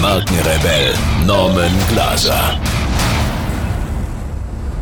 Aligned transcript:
Markenrebell 0.00 0.94
Norman 1.26 1.72
Glaser. 1.90 2.58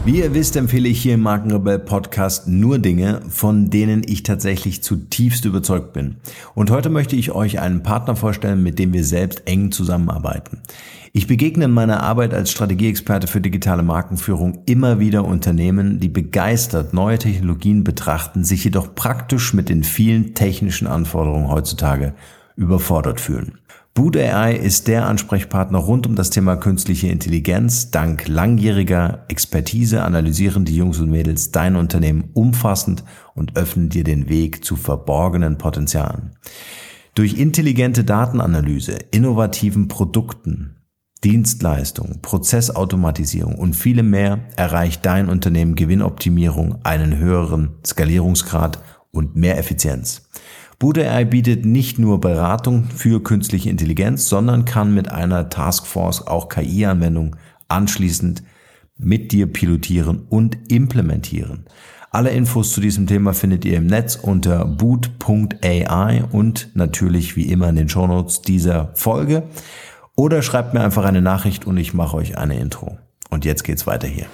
Wie 0.04 0.20
ihr 0.20 0.32
wisst, 0.32 0.54
empfehle 0.54 0.88
ich 0.88 1.02
hier 1.02 1.14
im 1.14 1.22
Markenrebell 1.22 1.80
Podcast 1.80 2.46
nur 2.46 2.78
Dinge, 2.78 3.22
von 3.28 3.68
denen 3.68 4.02
ich 4.06 4.22
tatsächlich 4.22 4.80
zutiefst 4.84 5.44
überzeugt 5.44 5.92
bin. 5.92 6.18
Und 6.54 6.70
heute 6.70 6.88
möchte 6.88 7.16
ich 7.16 7.32
euch 7.32 7.58
einen 7.58 7.82
Partner 7.82 8.14
vorstellen, 8.14 8.62
mit 8.62 8.78
dem 8.78 8.92
wir 8.92 9.02
selbst 9.02 9.42
eng 9.46 9.72
zusammenarbeiten. 9.72 10.62
Ich 11.12 11.27
begegne 11.27 11.64
in 11.64 11.72
meiner 11.72 12.05
Arbeit 12.05 12.32
als 12.32 12.52
Strategieexperte 12.52 13.27
für 13.27 13.41
digitale 13.41 13.82
Markenführung 13.82 14.62
immer 14.66 15.00
wieder 15.00 15.24
Unternehmen, 15.24 15.98
die 15.98 16.10
begeistert 16.10 16.94
neue 16.94 17.19
Technologien 17.19 17.82
betrachten, 17.82 18.44
sich 18.44 18.62
jedoch 18.62 18.94
praktisch 18.94 19.52
mit 19.52 19.69
den 19.69 19.82
vielen 19.82 20.34
technischen 20.34 20.86
Anforderungen 20.86 21.50
heutzutage 21.50 22.14
überfordert 22.55 23.20
fühlen. 23.20 23.58
Boot 23.98 24.16
AI 24.16 24.54
ist 24.54 24.86
der 24.86 25.08
Ansprechpartner 25.08 25.80
rund 25.80 26.06
um 26.06 26.14
das 26.14 26.30
Thema 26.30 26.54
künstliche 26.54 27.08
Intelligenz. 27.08 27.91
Dank 27.91 28.28
langjähriger 28.28 29.24
Expertise 29.27 30.05
analysieren 30.05 30.64
die 30.64 30.77
Jungs 30.77 31.00
und 31.00 31.10
Mädels 31.10 31.50
dein 31.50 31.74
Unternehmen 31.74 32.30
umfassend 32.32 33.02
und 33.34 33.56
öffnen 33.56 33.88
dir 33.88 34.05
den 34.05 34.28
Weg 34.28 34.64
zu 34.64 34.77
verborgenen 34.77 35.58
Potenzialen. 35.58 36.36
Durch 37.16 37.40
intelligente 37.40 38.05
Datenanalyse, 38.05 38.98
innovativen 39.10 39.88
Produkten, 39.88 40.77
Dienstleistungen, 41.24 42.22
Prozessautomatisierung 42.22 43.56
und 43.56 43.74
viele 43.74 44.05
mehr 44.05 44.38
erreicht 44.55 45.05
dein 45.06 45.28
Unternehmen 45.28 45.74
Gewinnoptimierung, 45.74 46.84
einen 46.84 47.16
höheren 47.16 47.78
Skalierungsgrad 47.84 48.80
und 49.10 49.34
mehr 49.34 49.58
Effizienz. 49.58 50.28
Bude 50.78 51.26
bietet 51.26 51.66
nicht 51.66 51.98
nur 51.98 52.20
Beratung 52.20 52.84
für 52.84 53.20
künstliche 53.20 53.68
Intelligenz, 53.68 54.28
sondern 54.28 54.64
kann 54.64 54.94
mit 54.94 55.10
einer 55.10 55.50
Taskforce 55.50 56.26
auch 56.26 56.48
KI-Anwendungen 56.48 57.34
anschließend 57.66 58.44
mit 58.96 59.32
dir 59.32 59.52
pilotieren 59.52 60.26
und 60.28 60.70
implementieren. 60.70 61.66
Alle 62.10 62.30
Infos 62.30 62.72
zu 62.72 62.80
diesem 62.80 63.08
Thema 63.08 63.32
findet 63.32 63.64
ihr 63.64 63.76
im 63.76 63.86
Netz 63.86 64.16
unter 64.16 64.64
boot.ai 64.64 66.24
und 66.30 66.70
natürlich 66.74 67.34
wie 67.34 67.50
immer 67.50 67.68
in 67.68 67.76
den 67.76 67.88
Shownotes 67.88 68.42
dieser 68.42 68.90
Folge. 68.94 69.42
Oder 70.14 70.42
schreibt 70.42 70.74
mir 70.74 70.80
einfach 70.80 71.04
eine 71.04 71.22
Nachricht 71.22 71.66
und 71.66 71.76
ich 71.76 71.92
mache 71.92 72.16
euch 72.16 72.38
eine 72.38 72.58
Intro. 72.58 72.98
Und 73.30 73.44
jetzt 73.44 73.64
geht's 73.64 73.86
weiter 73.86 74.08
hier. 74.08 74.26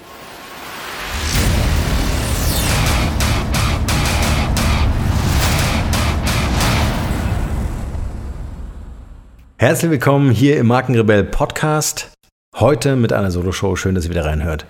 Herzlich 9.57 9.89
willkommen 9.89 10.31
hier 10.31 10.57
im 10.57 10.67
Markenrebell 10.67 11.23
Podcast. 11.23 12.11
Heute 12.57 12.97
mit 12.97 13.13
einer 13.13 13.31
Solo-Show. 13.31 13.77
Schön, 13.77 13.95
dass 13.95 14.03
ihr 14.03 14.09
wieder 14.09 14.25
reinhört. 14.25 14.65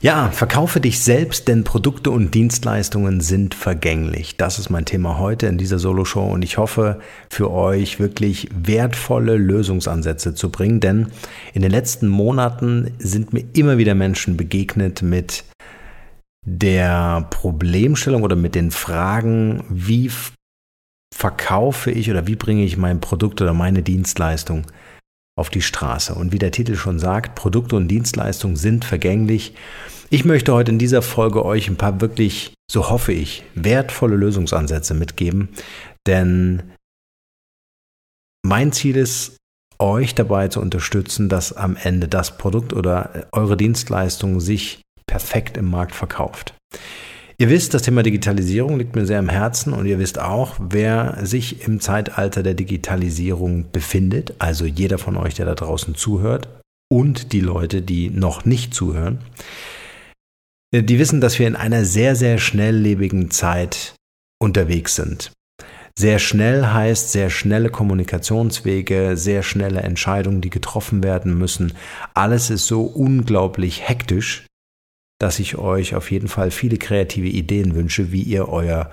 Ja, 0.00 0.32
verkaufe 0.32 0.80
dich 0.80 0.98
selbst, 0.98 1.46
denn 1.46 1.62
Produkte 1.62 2.10
und 2.10 2.34
Dienstleistungen 2.34 3.20
sind 3.20 3.54
vergänglich. 3.54 4.36
Das 4.36 4.58
ist 4.58 4.68
mein 4.68 4.84
Thema 4.84 5.20
heute 5.20 5.46
in 5.46 5.58
dieser 5.58 5.78
Solo-Show 5.78 6.24
und 6.24 6.42
ich 6.42 6.58
hoffe 6.58 6.98
für 7.30 7.52
euch 7.52 8.00
wirklich 8.00 8.48
wertvolle 8.52 9.36
Lösungsansätze 9.36 10.34
zu 10.34 10.50
bringen, 10.50 10.80
denn 10.80 11.06
in 11.52 11.62
den 11.62 11.70
letzten 11.70 12.08
Monaten 12.08 12.90
sind 12.98 13.32
mir 13.32 13.44
immer 13.52 13.78
wieder 13.78 13.94
Menschen 13.94 14.36
begegnet 14.36 15.02
mit 15.02 15.44
der 16.44 17.28
Problemstellung 17.30 18.24
oder 18.24 18.34
mit 18.34 18.56
den 18.56 18.72
Fragen, 18.72 19.62
wie 19.68 20.10
verkaufe 21.14 21.92
ich 21.92 22.10
oder 22.10 22.26
wie 22.26 22.34
bringe 22.34 22.64
ich 22.64 22.76
mein 22.76 23.00
Produkt 23.00 23.40
oder 23.40 23.54
meine 23.54 23.82
Dienstleistung 23.82 24.66
auf 25.38 25.48
die 25.48 25.62
Straße. 25.62 26.12
Und 26.12 26.32
wie 26.32 26.40
der 26.40 26.50
Titel 26.50 26.74
schon 26.74 26.98
sagt, 26.98 27.36
Produkte 27.36 27.76
und 27.76 27.86
Dienstleistungen 27.86 28.56
sind 28.56 28.84
vergänglich. 28.84 29.54
Ich 30.10 30.24
möchte 30.24 30.52
heute 30.52 30.72
in 30.72 30.78
dieser 30.78 31.02
Folge 31.02 31.44
euch 31.44 31.68
ein 31.68 31.76
paar 31.76 32.00
wirklich, 32.00 32.52
so 32.70 32.90
hoffe 32.90 33.12
ich, 33.12 33.44
wertvolle 33.54 34.16
Lösungsansätze 34.16 34.94
mitgeben, 34.94 35.50
denn 36.06 36.72
mein 38.44 38.72
Ziel 38.72 38.96
ist, 38.96 39.36
euch 39.78 40.14
dabei 40.14 40.48
zu 40.48 40.60
unterstützen, 40.60 41.28
dass 41.28 41.52
am 41.52 41.76
Ende 41.76 42.08
das 42.08 42.38
Produkt 42.38 42.72
oder 42.72 43.28
eure 43.32 43.56
Dienstleistung 43.56 44.40
sich 44.40 44.82
perfekt 45.06 45.56
im 45.56 45.70
Markt 45.70 45.94
verkauft. 45.94 46.54
Ihr 47.36 47.50
wisst, 47.50 47.74
das 47.74 47.82
Thema 47.82 48.04
Digitalisierung 48.04 48.78
liegt 48.78 48.94
mir 48.94 49.06
sehr 49.06 49.18
am 49.18 49.28
Herzen 49.28 49.72
und 49.72 49.86
ihr 49.86 49.98
wisst 49.98 50.20
auch, 50.20 50.56
wer 50.60 51.18
sich 51.22 51.66
im 51.66 51.80
Zeitalter 51.80 52.44
der 52.44 52.54
Digitalisierung 52.54 53.72
befindet, 53.72 54.34
also 54.38 54.66
jeder 54.66 54.98
von 54.98 55.16
euch, 55.16 55.34
der 55.34 55.46
da 55.46 55.54
draußen 55.56 55.96
zuhört 55.96 56.48
und 56.88 57.32
die 57.32 57.40
Leute, 57.40 57.82
die 57.82 58.10
noch 58.10 58.44
nicht 58.44 58.72
zuhören, 58.72 59.18
die 60.72 60.98
wissen, 60.98 61.20
dass 61.20 61.38
wir 61.38 61.48
in 61.48 61.56
einer 61.56 61.84
sehr, 61.84 62.14
sehr 62.14 62.38
schnelllebigen 62.38 63.30
Zeit 63.30 63.94
unterwegs 64.40 64.94
sind. 64.94 65.32
Sehr 65.96 66.18
schnell 66.18 66.66
heißt 66.66 67.12
sehr 67.12 67.30
schnelle 67.30 67.70
Kommunikationswege, 67.70 69.16
sehr 69.16 69.44
schnelle 69.44 69.80
Entscheidungen, 69.80 70.40
die 70.40 70.50
getroffen 70.50 71.04
werden 71.04 71.38
müssen. 71.38 71.72
Alles 72.14 72.50
ist 72.50 72.66
so 72.66 72.82
unglaublich 72.82 73.88
hektisch, 73.88 74.46
dass 75.18 75.38
ich 75.38 75.56
euch 75.56 75.94
auf 75.94 76.10
jeden 76.10 76.28
Fall 76.28 76.50
viele 76.50 76.76
kreative 76.76 77.28
Ideen 77.28 77.74
wünsche, 77.74 78.12
wie 78.12 78.22
ihr 78.22 78.48
euer 78.48 78.90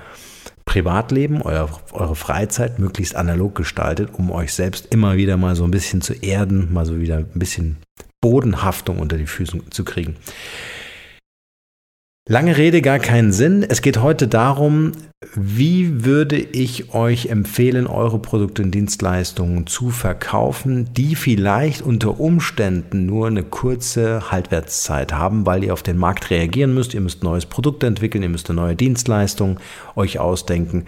Privatleben, 0.65 1.41
euer, 1.41 1.69
eure 1.91 2.15
Freizeit 2.15 2.79
möglichst 2.79 3.15
analog 3.15 3.55
gestaltet, 3.55 4.09
um 4.13 4.31
euch 4.31 4.53
selbst 4.53 4.87
immer 4.91 5.17
wieder 5.17 5.35
mal 5.35 5.55
so 5.55 5.63
ein 5.63 5.71
bisschen 5.71 6.01
zu 6.01 6.13
erden, 6.13 6.71
mal 6.71 6.85
so 6.85 6.99
wieder 6.99 7.17
ein 7.17 7.27
bisschen 7.33 7.77
Bodenhaftung 8.21 8.99
unter 8.99 9.17
die 9.17 9.25
Füße 9.25 9.59
zu 9.69 9.83
kriegen. 9.83 10.15
Lange 12.29 12.55
Rede, 12.55 12.83
gar 12.83 12.99
keinen 12.99 13.33
Sinn. 13.33 13.65
Es 13.67 13.81
geht 13.81 13.99
heute 13.99 14.27
darum, 14.27 14.91
wie 15.33 16.05
würde 16.05 16.37
ich 16.37 16.93
euch 16.93 17.25
empfehlen, 17.25 17.87
eure 17.87 18.19
Produkte 18.19 18.61
und 18.61 18.71
Dienstleistungen 18.71 19.65
zu 19.65 19.89
verkaufen, 19.89 20.93
die 20.93 21.15
vielleicht 21.15 21.81
unter 21.81 22.19
Umständen 22.19 23.07
nur 23.07 23.25
eine 23.25 23.41
kurze 23.41 24.31
Haltwertszeit 24.31 25.13
haben, 25.13 25.47
weil 25.47 25.63
ihr 25.63 25.73
auf 25.73 25.81
den 25.81 25.97
Markt 25.97 26.29
reagieren 26.29 26.75
müsst. 26.75 26.93
Ihr 26.93 27.01
müsst 27.01 27.23
neues 27.23 27.47
Produkt 27.47 27.83
entwickeln, 27.83 28.21
ihr 28.21 28.29
müsst 28.29 28.51
eine 28.51 28.61
neue 28.61 28.75
Dienstleistung 28.75 29.59
euch 29.95 30.19
ausdenken. 30.19 30.85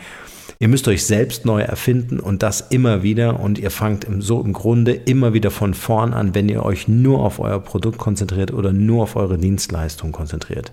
Ihr 0.59 0.67
müsst 0.67 0.87
euch 0.87 1.03
selbst 1.03 1.45
neu 1.45 1.61
erfinden 1.61 2.19
und 2.19 2.43
das 2.43 2.61
immer 2.61 3.01
wieder 3.01 3.39
und 3.39 3.57
ihr 3.57 3.71
fangt 3.71 4.05
so 4.19 4.39
im 4.39 4.53
Grunde 4.53 4.93
immer 4.93 5.33
wieder 5.33 5.49
von 5.49 5.73
vorn 5.73 6.13
an, 6.13 6.35
wenn 6.35 6.47
ihr 6.47 6.63
euch 6.63 6.87
nur 6.87 7.21
auf 7.25 7.39
euer 7.39 7.59
Produkt 7.59 7.97
konzentriert 7.97 8.53
oder 8.53 8.71
nur 8.71 9.01
auf 9.01 9.15
eure 9.15 9.39
Dienstleistung 9.39 10.11
konzentriert. 10.11 10.71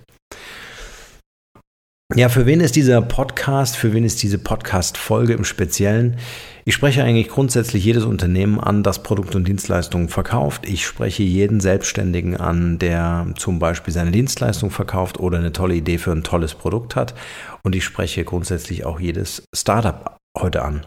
Ja, 2.17 2.29
für 2.29 2.45
wen 2.45 2.61
ist 2.61 2.75
dieser 2.75 3.03
Podcast, 3.03 3.77
für 3.77 3.93
wen 3.93 4.03
ist 4.03 4.21
diese 4.25 4.39
Podcast-Folge 4.39 5.33
im 5.33 5.45
Speziellen? 5.45 6.17
Ich 6.65 6.75
spreche 6.75 7.05
eigentlich 7.05 7.29
grundsätzlich 7.29 7.85
jedes 7.85 8.05
Unternehmen 8.05 8.59
an, 8.59 8.83
das 8.83 9.05
Produkte 9.05 9.39
und 9.39 9.47
Dienstleistungen 9.47 10.09
verkauft. 10.09 10.69
Ich 10.69 10.85
spreche 10.85 11.23
jeden 11.23 11.61
Selbstständigen 11.61 12.37
an, 12.37 12.81
der 12.81 13.29
zum 13.37 13.61
Beispiel 13.61 13.95
seine 13.95 14.11
Dienstleistung 14.11 14.73
verkauft 14.73 15.21
oder 15.21 15.39
eine 15.39 15.53
tolle 15.53 15.77
Idee 15.77 15.99
für 15.99 16.11
ein 16.11 16.25
tolles 16.25 16.55
Produkt 16.55 16.97
hat. 16.97 17.15
Und 17.63 17.77
ich 17.77 17.85
spreche 17.85 18.25
grundsätzlich 18.25 18.85
auch 18.85 18.99
jedes 18.99 19.45
Startup 19.55 20.17
heute 20.37 20.63
an. 20.63 20.85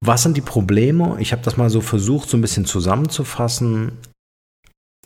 Was 0.00 0.22
sind 0.22 0.36
die 0.36 0.40
Probleme? 0.40 1.16
Ich 1.18 1.32
habe 1.32 1.42
das 1.42 1.56
mal 1.56 1.68
so 1.68 1.80
versucht, 1.80 2.30
so 2.30 2.36
ein 2.36 2.42
bisschen 2.42 2.64
zusammenzufassen. 2.64 3.98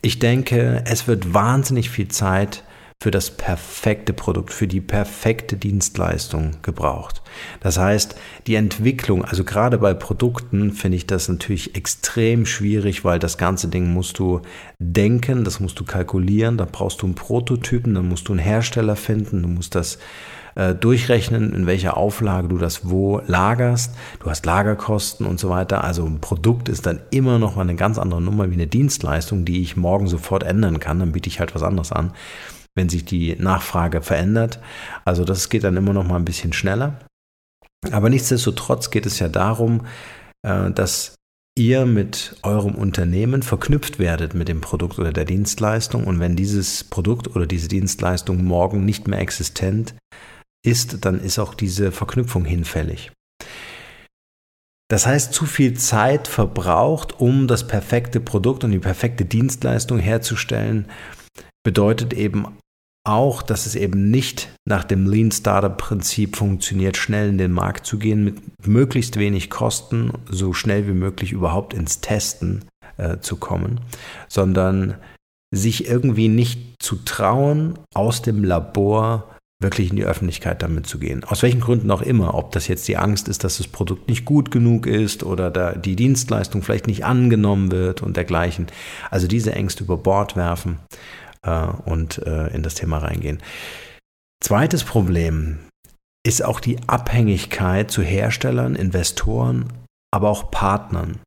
Ich 0.02 0.18
denke, 0.18 0.84
es 0.84 1.08
wird 1.08 1.32
wahnsinnig 1.32 1.88
viel 1.88 2.08
Zeit 2.08 2.64
für 3.00 3.12
das 3.12 3.30
perfekte 3.30 4.12
Produkt, 4.12 4.52
für 4.52 4.66
die 4.66 4.80
perfekte 4.80 5.56
Dienstleistung 5.56 6.56
gebraucht. 6.62 7.22
Das 7.60 7.78
heißt, 7.78 8.16
die 8.48 8.56
Entwicklung, 8.56 9.24
also 9.24 9.44
gerade 9.44 9.78
bei 9.78 9.94
Produkten 9.94 10.72
finde 10.72 10.96
ich 10.96 11.06
das 11.06 11.28
natürlich 11.28 11.76
extrem 11.76 12.44
schwierig, 12.44 13.04
weil 13.04 13.20
das 13.20 13.38
ganze 13.38 13.68
Ding 13.68 13.92
musst 13.92 14.18
du 14.18 14.40
denken, 14.80 15.44
das 15.44 15.60
musst 15.60 15.78
du 15.78 15.84
kalkulieren, 15.84 16.56
da 16.56 16.66
brauchst 16.70 17.02
du 17.02 17.06
einen 17.06 17.14
Prototypen, 17.14 17.94
dann 17.94 18.08
musst 18.08 18.26
du 18.26 18.32
einen 18.32 18.40
Hersteller 18.40 18.96
finden, 18.96 19.42
du 19.42 19.48
musst 19.48 19.76
das 19.76 19.98
äh, 20.56 20.74
durchrechnen, 20.74 21.52
in 21.52 21.68
welcher 21.68 21.96
Auflage 21.96 22.48
du 22.48 22.58
das 22.58 22.90
wo 22.90 23.22
lagerst. 23.28 23.94
Du 24.18 24.28
hast 24.28 24.44
Lagerkosten 24.44 25.24
und 25.24 25.38
so 25.38 25.50
weiter. 25.50 25.84
Also 25.84 26.04
ein 26.04 26.20
Produkt 26.20 26.68
ist 26.68 26.84
dann 26.84 26.98
immer 27.12 27.38
noch 27.38 27.54
mal 27.54 27.62
eine 27.62 27.76
ganz 27.76 27.96
andere 27.96 28.20
Nummer 28.20 28.50
wie 28.50 28.54
eine 28.54 28.66
Dienstleistung, 28.66 29.44
die 29.44 29.62
ich 29.62 29.76
morgen 29.76 30.08
sofort 30.08 30.42
ändern 30.42 30.80
kann. 30.80 30.98
Dann 30.98 31.12
biete 31.12 31.28
ich 31.28 31.38
halt 31.38 31.54
was 31.54 31.62
anderes 31.62 31.92
an, 31.92 32.12
wenn 32.74 32.88
sich 32.88 33.04
die 33.04 33.36
Nachfrage 33.36 34.02
verändert. 34.02 34.60
Also 35.04 35.24
das 35.24 35.48
geht 35.48 35.64
dann 35.64 35.76
immer 35.76 35.92
noch 35.92 36.04
mal 36.06 36.16
ein 36.16 36.24
bisschen 36.24 36.52
schneller. 36.52 36.98
Aber 37.92 38.10
nichtsdestotrotz 38.10 38.90
geht 38.90 39.06
es 39.06 39.18
ja 39.18 39.28
darum, 39.28 39.86
äh, 40.42 40.70
dass 40.70 41.14
ihr 41.58 41.86
mit 41.86 42.36
eurem 42.42 42.74
Unternehmen 42.74 43.42
verknüpft 43.42 43.98
werdet 43.98 44.34
mit 44.34 44.48
dem 44.48 44.60
Produkt 44.60 44.98
oder 44.98 45.12
der 45.12 45.24
Dienstleistung. 45.24 46.04
Und 46.04 46.20
wenn 46.20 46.36
dieses 46.36 46.84
Produkt 46.84 47.34
oder 47.34 47.46
diese 47.46 47.68
Dienstleistung 47.68 48.44
morgen 48.44 48.84
nicht 48.84 49.08
mehr 49.08 49.18
existent 49.18 49.94
ist, 50.64 51.04
dann 51.04 51.20
ist 51.20 51.38
auch 51.38 51.54
diese 51.54 51.92
Verknüpfung 51.92 52.44
hinfällig. 52.44 53.12
Das 54.90 55.06
heißt, 55.06 55.34
zu 55.34 55.44
viel 55.44 55.74
Zeit 55.74 56.28
verbraucht, 56.28 57.20
um 57.20 57.46
das 57.46 57.66
perfekte 57.66 58.20
Produkt 58.20 58.64
und 58.64 58.70
die 58.70 58.78
perfekte 58.78 59.26
Dienstleistung 59.26 59.98
herzustellen, 59.98 60.86
bedeutet 61.64 62.12
eben 62.12 62.46
auch, 63.08 63.42
dass 63.42 63.66
es 63.66 63.74
eben 63.74 64.10
nicht 64.10 64.48
nach 64.66 64.84
dem 64.84 65.06
Lean 65.06 65.32
Startup 65.32 65.76
Prinzip 65.76 66.36
funktioniert, 66.36 66.96
schnell 66.96 67.30
in 67.30 67.38
den 67.38 67.52
Markt 67.52 67.86
zu 67.86 67.98
gehen, 67.98 68.24
mit 68.24 68.66
möglichst 68.66 69.18
wenig 69.18 69.50
Kosten, 69.50 70.12
so 70.28 70.52
schnell 70.52 70.86
wie 70.86 70.92
möglich 70.92 71.32
überhaupt 71.32 71.74
ins 71.74 72.00
Testen 72.00 72.64
äh, 72.98 73.18
zu 73.18 73.36
kommen, 73.36 73.80
sondern 74.28 74.96
sich 75.50 75.88
irgendwie 75.88 76.28
nicht 76.28 76.82
zu 76.82 76.96
trauen, 76.96 77.78
aus 77.94 78.20
dem 78.20 78.44
Labor 78.44 79.34
wirklich 79.60 79.90
in 79.90 79.96
die 79.96 80.04
Öffentlichkeit 80.04 80.62
damit 80.62 80.86
zu 80.86 80.98
gehen. 80.98 81.24
Aus 81.24 81.42
welchen 81.42 81.60
Gründen 81.60 81.90
auch 81.90 82.02
immer, 82.02 82.34
ob 82.34 82.52
das 82.52 82.68
jetzt 82.68 82.86
die 82.86 82.96
Angst 82.96 83.26
ist, 83.26 83.42
dass 83.42 83.56
das 83.56 83.66
Produkt 83.66 84.08
nicht 84.08 84.24
gut 84.24 84.52
genug 84.52 84.86
ist 84.86 85.24
oder 85.24 85.50
da 85.50 85.72
die 85.72 85.96
Dienstleistung 85.96 86.62
vielleicht 86.62 86.86
nicht 86.86 87.04
angenommen 87.04 87.72
wird 87.72 88.02
und 88.02 88.16
dergleichen. 88.16 88.66
Also 89.10 89.26
diese 89.26 89.52
Ängste 89.52 89.82
über 89.82 89.96
Bord 89.96 90.36
werfen 90.36 90.78
äh, 91.42 91.66
und 91.84 92.18
äh, 92.26 92.48
in 92.48 92.62
das 92.62 92.74
Thema 92.74 92.98
reingehen. 92.98 93.40
Zweites 94.42 94.84
Problem 94.84 95.58
ist 96.26 96.44
auch 96.44 96.60
die 96.60 96.78
Abhängigkeit 96.86 97.90
zu 97.90 98.02
Herstellern, 98.02 98.74
Investoren, 98.74 99.72
aber 100.10 100.28
auch 100.28 100.50
Partnern. 100.50 101.20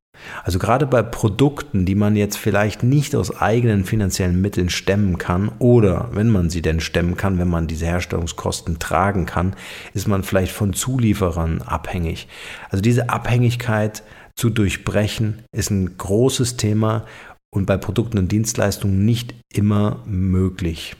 Also 0.43 0.59
gerade 0.59 0.85
bei 0.85 1.01
Produkten, 1.01 1.85
die 1.85 1.95
man 1.95 2.15
jetzt 2.15 2.37
vielleicht 2.37 2.83
nicht 2.83 3.15
aus 3.15 3.41
eigenen 3.41 3.85
finanziellen 3.85 4.39
Mitteln 4.39 4.69
stemmen 4.69 5.17
kann 5.17 5.51
oder 5.59 6.09
wenn 6.11 6.29
man 6.29 6.49
sie 6.49 6.61
denn 6.61 6.79
stemmen 6.79 7.17
kann, 7.17 7.39
wenn 7.39 7.49
man 7.49 7.67
diese 7.67 7.85
Herstellungskosten 7.85 8.79
tragen 8.79 9.25
kann, 9.25 9.55
ist 9.93 10.07
man 10.07 10.23
vielleicht 10.23 10.51
von 10.51 10.73
Zulieferern 10.73 11.61
abhängig. 11.61 12.27
Also 12.69 12.81
diese 12.81 13.09
Abhängigkeit 13.09 14.03
zu 14.35 14.49
durchbrechen 14.49 15.43
ist 15.51 15.71
ein 15.71 15.97
großes 15.97 16.57
Thema 16.57 17.05
und 17.53 17.65
bei 17.65 17.77
Produkten 17.77 18.17
und 18.17 18.31
Dienstleistungen 18.31 19.05
nicht 19.05 19.35
immer 19.53 20.03
möglich. 20.05 20.95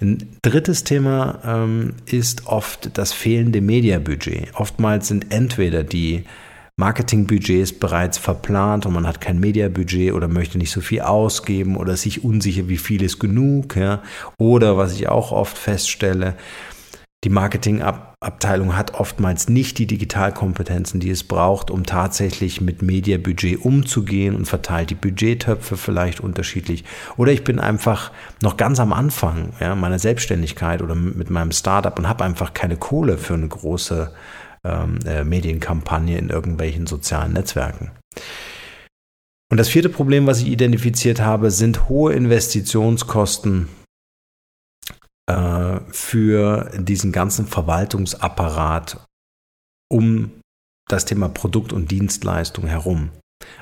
Ein 0.00 0.38
drittes 0.42 0.84
Thema 0.84 1.40
ähm, 1.44 1.94
ist 2.06 2.46
oft 2.46 2.96
das 2.96 3.12
fehlende 3.12 3.60
Mediabudget. 3.60 4.54
Oftmals 4.54 5.08
sind 5.08 5.32
entweder 5.32 5.84
die 5.84 6.24
Marketingbudgets 6.76 7.74
bereits 7.74 8.16
verplant 8.16 8.86
und 8.86 8.94
man 8.94 9.06
hat 9.06 9.20
kein 9.20 9.38
Mediabudget 9.38 10.14
oder 10.14 10.26
möchte 10.26 10.56
nicht 10.56 10.70
so 10.70 10.80
viel 10.80 11.02
ausgeben 11.02 11.76
oder 11.76 11.96
sich 11.96 12.24
unsicher, 12.24 12.68
wie 12.68 12.78
viel 12.78 13.02
ist 13.02 13.18
genug. 13.18 13.76
Ja. 13.76 14.02
Oder 14.38 14.78
was 14.78 14.94
ich 14.94 15.08
auch 15.08 15.32
oft 15.32 15.58
feststelle, 15.58 16.34
die 17.24 17.30
Marketingabteilung 17.30 18.76
hat 18.76 18.94
oftmals 18.94 19.48
nicht 19.48 19.78
die 19.78 19.86
Digitalkompetenzen, 19.86 20.98
die 20.98 21.10
es 21.10 21.22
braucht, 21.22 21.70
um 21.70 21.86
tatsächlich 21.86 22.60
mit 22.60 22.82
Mediabudget 22.82 23.64
umzugehen 23.64 24.34
und 24.34 24.46
verteilt 24.46 24.90
die 24.90 24.96
Budgettöpfe 24.96 25.76
vielleicht 25.76 26.18
unterschiedlich. 26.18 26.84
Oder 27.16 27.30
ich 27.30 27.44
bin 27.44 27.60
einfach 27.60 28.10
noch 28.42 28.56
ganz 28.56 28.80
am 28.80 28.92
Anfang 28.92 29.52
ja, 29.60 29.76
meiner 29.76 30.00
Selbstständigkeit 30.00 30.82
oder 30.82 30.96
mit 30.96 31.30
meinem 31.30 31.52
Startup 31.52 31.96
und 31.96 32.08
habe 32.08 32.24
einfach 32.24 32.54
keine 32.54 32.76
Kohle 32.76 33.16
für 33.18 33.34
eine 33.34 33.46
große 33.48 34.12
ähm, 34.64 34.98
äh, 35.06 35.22
Medienkampagne 35.22 36.18
in 36.18 36.28
irgendwelchen 36.28 36.88
sozialen 36.88 37.34
Netzwerken. 37.34 37.92
Und 39.48 39.58
das 39.58 39.68
vierte 39.68 39.90
Problem, 39.90 40.26
was 40.26 40.40
ich 40.40 40.48
identifiziert 40.48 41.20
habe, 41.20 41.52
sind 41.52 41.88
hohe 41.88 42.14
Investitionskosten 42.14 43.68
äh, 45.26 45.80
für 45.90 46.70
diesen 46.78 47.12
ganzen 47.12 47.46
Verwaltungsapparat 47.46 49.04
um 49.90 50.32
das 50.88 51.04
Thema 51.04 51.28
Produkt 51.28 51.72
und 51.72 51.90
Dienstleistung 51.90 52.66
herum. 52.66 53.10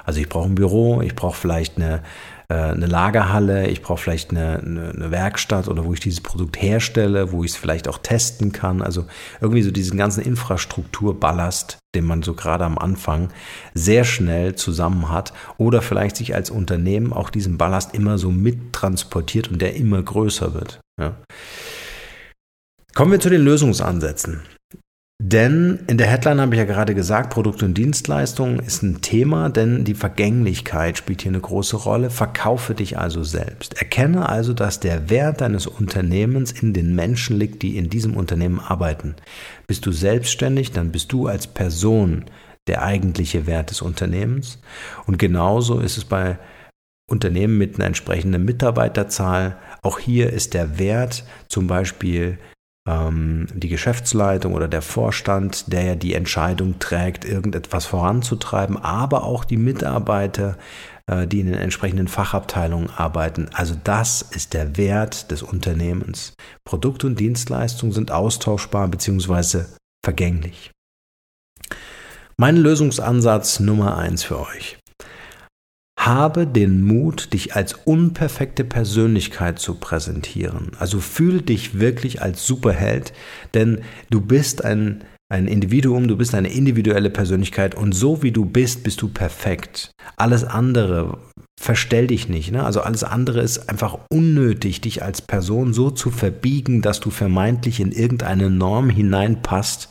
Also 0.05 0.21
ich 0.21 0.29
brauche 0.29 0.49
ein 0.49 0.55
Büro, 0.55 1.01
ich 1.01 1.15
brauche 1.15 1.37
vielleicht 1.37 1.77
eine 1.77 2.03
äh, 2.51 2.55
eine 2.55 2.87
Lagerhalle, 2.87 3.69
ich 3.69 3.81
brauche 3.81 4.03
vielleicht 4.03 4.33
eine, 4.33 4.59
eine, 4.59 4.91
eine, 4.91 5.11
Werkstatt 5.13 5.69
oder 5.69 5.85
wo 5.85 5.95
ich 5.95 6.01
dieses 6.01 6.21
Produkt 6.21 6.61
herstelle, 6.61 7.31
wo 7.31 7.45
ich 7.45 7.53
es 7.53 7.57
vielleicht 7.57 7.87
auch 7.87 7.99
testen 7.99 8.51
kann. 8.51 8.83
Also 8.83 9.07
irgendwie 9.41 9.63
so 9.63 9.71
diesen 9.71 9.97
ganzen 9.97 10.23
Infrastrukturballast, 10.23 11.79
den 11.95 12.05
man 12.05 12.25
so 12.25 12.35
gerade 12.35 12.65
am 12.65 12.77
Anfang 12.77 13.31
sehr 13.73 14.03
schnell 14.03 14.57
zusammen 14.57 15.11
hat 15.11 15.33
oder 15.59 15.81
vielleicht 15.81 16.17
sich 16.17 16.35
als 16.35 16.51
Unternehmen 16.51 17.13
auch 17.13 17.31
diesen 17.31 17.57
Ballast 17.57 17.95
immer 17.95 18.19
so 18.19 18.33
mittransportiert 18.33 19.49
und 19.49 19.63
der 19.63 19.77
immer 19.77 20.03
größer 20.03 20.53
wird. 20.53 20.80
Ja. 20.99 21.17
Kommen 22.95 23.13
wir 23.13 23.21
zu 23.21 23.31
den 23.31 23.43
Lösungsansätzen. 23.43 24.43
Denn 25.23 25.81
in 25.87 25.99
der 25.99 26.07
Headline 26.07 26.41
habe 26.41 26.55
ich 26.55 26.59
ja 26.59 26.65
gerade 26.65 26.95
gesagt, 26.95 27.29
Produkte 27.29 27.67
und 27.67 27.75
Dienstleistungen 27.75 28.59
ist 28.59 28.83
ein 28.83 29.03
Thema, 29.03 29.51
denn 29.51 29.85
die 29.85 29.95
Vergänglichkeit 29.95 30.97
spielt 30.97 31.21
hier 31.21 31.31
eine 31.31 31.43
große 31.43 31.77
Rolle. 31.77 32.09
Verkaufe 32.09 32.75
dich 32.75 32.99
also 32.99 33.23
selbst. 33.23 33.75
Erkenne 33.79 34.31
also, 34.31 34.55
dass 34.55 34.81
der 34.81 35.11
Wert 35.11 35.43
deines 35.43 35.67
Unternehmens 35.67 36.53
in 36.53 36.73
den 36.73 36.95
Menschen 36.95 37.39
liegt, 37.39 37.61
die 37.61 37.77
in 37.77 37.91
diesem 37.91 38.17
Unternehmen 38.17 38.61
arbeiten. 38.61 39.15
Bist 39.67 39.85
du 39.85 39.93
selbstständig, 39.93 40.73
dann 40.73 40.91
bist 40.91 41.13
du 41.13 41.27
als 41.27 41.47
Person 41.47 42.25
der 42.67 42.83
eigentliche 42.83 43.47
Wert 43.47 43.71
des 43.71 43.83
Unternehmens. 43.83 44.59
Und 45.07 45.19
genauso 45.19 45.81
ist 45.81 45.99
es 45.99 46.07
bei 46.07 46.39
Unternehmen 47.11 47.59
mit 47.59 47.77
einer 47.77 47.87
entsprechenden 47.87 48.45
Mitarbeiterzahl. 48.45 49.57
Auch 49.83 49.99
hier 49.99 50.33
ist 50.33 50.55
der 50.55 50.79
Wert 50.79 51.25
zum 51.49 51.67
Beispiel 51.67 52.39
ähm, 52.89 53.47
die 53.53 53.69
Geschäftsleitung 53.69 54.55
oder 54.55 54.69
der 54.69 54.83
Vorstand, 54.83 55.73
der 55.73 55.83
ja 55.83 55.95
die 55.95 56.15
Entscheidung 56.15 56.79
trägt, 56.79 57.25
irgendetwas 57.25 57.87
voranzutreiben, 57.87 58.77
aber 58.77 59.25
auch 59.25 59.45
die 59.45 59.57
Mitarbeiter, 59.57 60.57
äh, 61.07 61.27
die 61.27 61.41
in 61.41 61.47
den 61.47 61.57
entsprechenden 61.57 62.09
Fachabteilungen 62.09 62.91
arbeiten. 62.91 63.49
Also 63.53 63.75
das 63.83 64.23
ist 64.23 64.55
der 64.55 64.77
Wert 64.77 65.31
des 65.31 65.43
Unternehmens. 65.43 66.35
Produkte 66.65 67.07
und 67.07 67.21
Dienstleistungen 67.21 67.93
sind 67.93 68.13
austauschbar 68.13 68.89
bzw. 68.89 69.65
vergänglich. 70.05 70.71
Mein 72.37 72.57
Lösungsansatz 72.57 73.61
Nummer 73.61 73.99
eins 73.99 74.23
für 74.23 74.41
euch. 74.41 74.80
Habe 76.01 76.47
den 76.47 76.83
Mut, 76.83 77.35
dich 77.35 77.55
als 77.55 77.75
unperfekte 77.75 78.65
Persönlichkeit 78.65 79.59
zu 79.59 79.75
präsentieren. 79.75 80.73
Also 80.79 80.99
fühle 80.99 81.43
dich 81.43 81.79
wirklich 81.79 82.23
als 82.23 82.47
Superheld, 82.47 83.13
denn 83.53 83.83
du 84.09 84.23
bist 84.23 84.65
ein, 84.65 85.05
ein 85.31 85.47
Individuum, 85.47 86.09
du 86.09 86.17
bist 86.17 86.35
eine 86.35 86.51
individuelle 86.51 87.11
Persönlichkeit 87.11 87.75
und 87.75 87.93
so 87.93 88.23
wie 88.23 88.33
du 88.33 88.47
bist, 88.47 88.83
bist 88.83 89.03
du 89.03 89.09
perfekt. 89.09 89.93
Alles 90.17 90.43
andere, 90.45 91.19
verstell 91.61 92.07
dich 92.07 92.31
nicht. 92.31 92.51
Ne? 92.51 92.65
Also 92.65 92.81
alles 92.81 93.05
andere 93.05 93.43
ist 93.43 93.69
einfach 93.69 93.99
unnötig, 94.11 94.81
dich 94.81 95.03
als 95.03 95.21
Person 95.21 95.75
so 95.75 95.91
zu 95.91 96.11
verbiegen, 96.11 96.81
dass 96.81 97.01
du 97.01 97.11
vermeintlich 97.11 97.79
in 97.79 97.93
irgendeine 97.93 98.49
Norm 98.49 98.89
hineinpasst. 98.89 99.91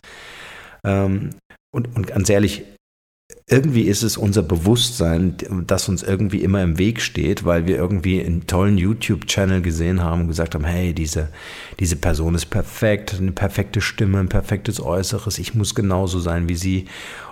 Ähm, 0.83 1.29
und, 1.71 1.95
und 1.95 2.07
ganz 2.07 2.31
ehrlich, 2.31 2.63
irgendwie 3.47 3.83
ist 3.83 4.03
es 4.03 4.17
unser 4.17 4.43
Bewusstsein, 4.43 5.35
das 5.65 5.89
uns 5.89 6.03
irgendwie 6.03 6.43
immer 6.43 6.63
im 6.63 6.77
Weg 6.77 7.01
steht, 7.01 7.45
weil 7.45 7.65
wir 7.67 7.77
irgendwie 7.77 8.23
einen 8.23 8.47
tollen 8.47 8.77
YouTube-Channel 8.77 9.61
gesehen 9.61 10.03
haben 10.03 10.21
und 10.21 10.27
gesagt 10.27 10.55
haben, 10.55 10.65
hey, 10.65 10.93
diese, 10.93 11.29
diese 11.79 11.95
Person 11.95 12.35
ist 12.35 12.47
perfekt, 12.47 13.15
eine 13.19 13.31
perfekte 13.31 13.81
Stimme, 13.81 14.19
ein 14.19 14.29
perfektes 14.29 14.81
Äußeres, 14.81 15.39
ich 15.39 15.55
muss 15.55 15.73
genauso 15.73 16.19
sein 16.19 16.47
wie 16.47 16.55
sie. 16.55 16.85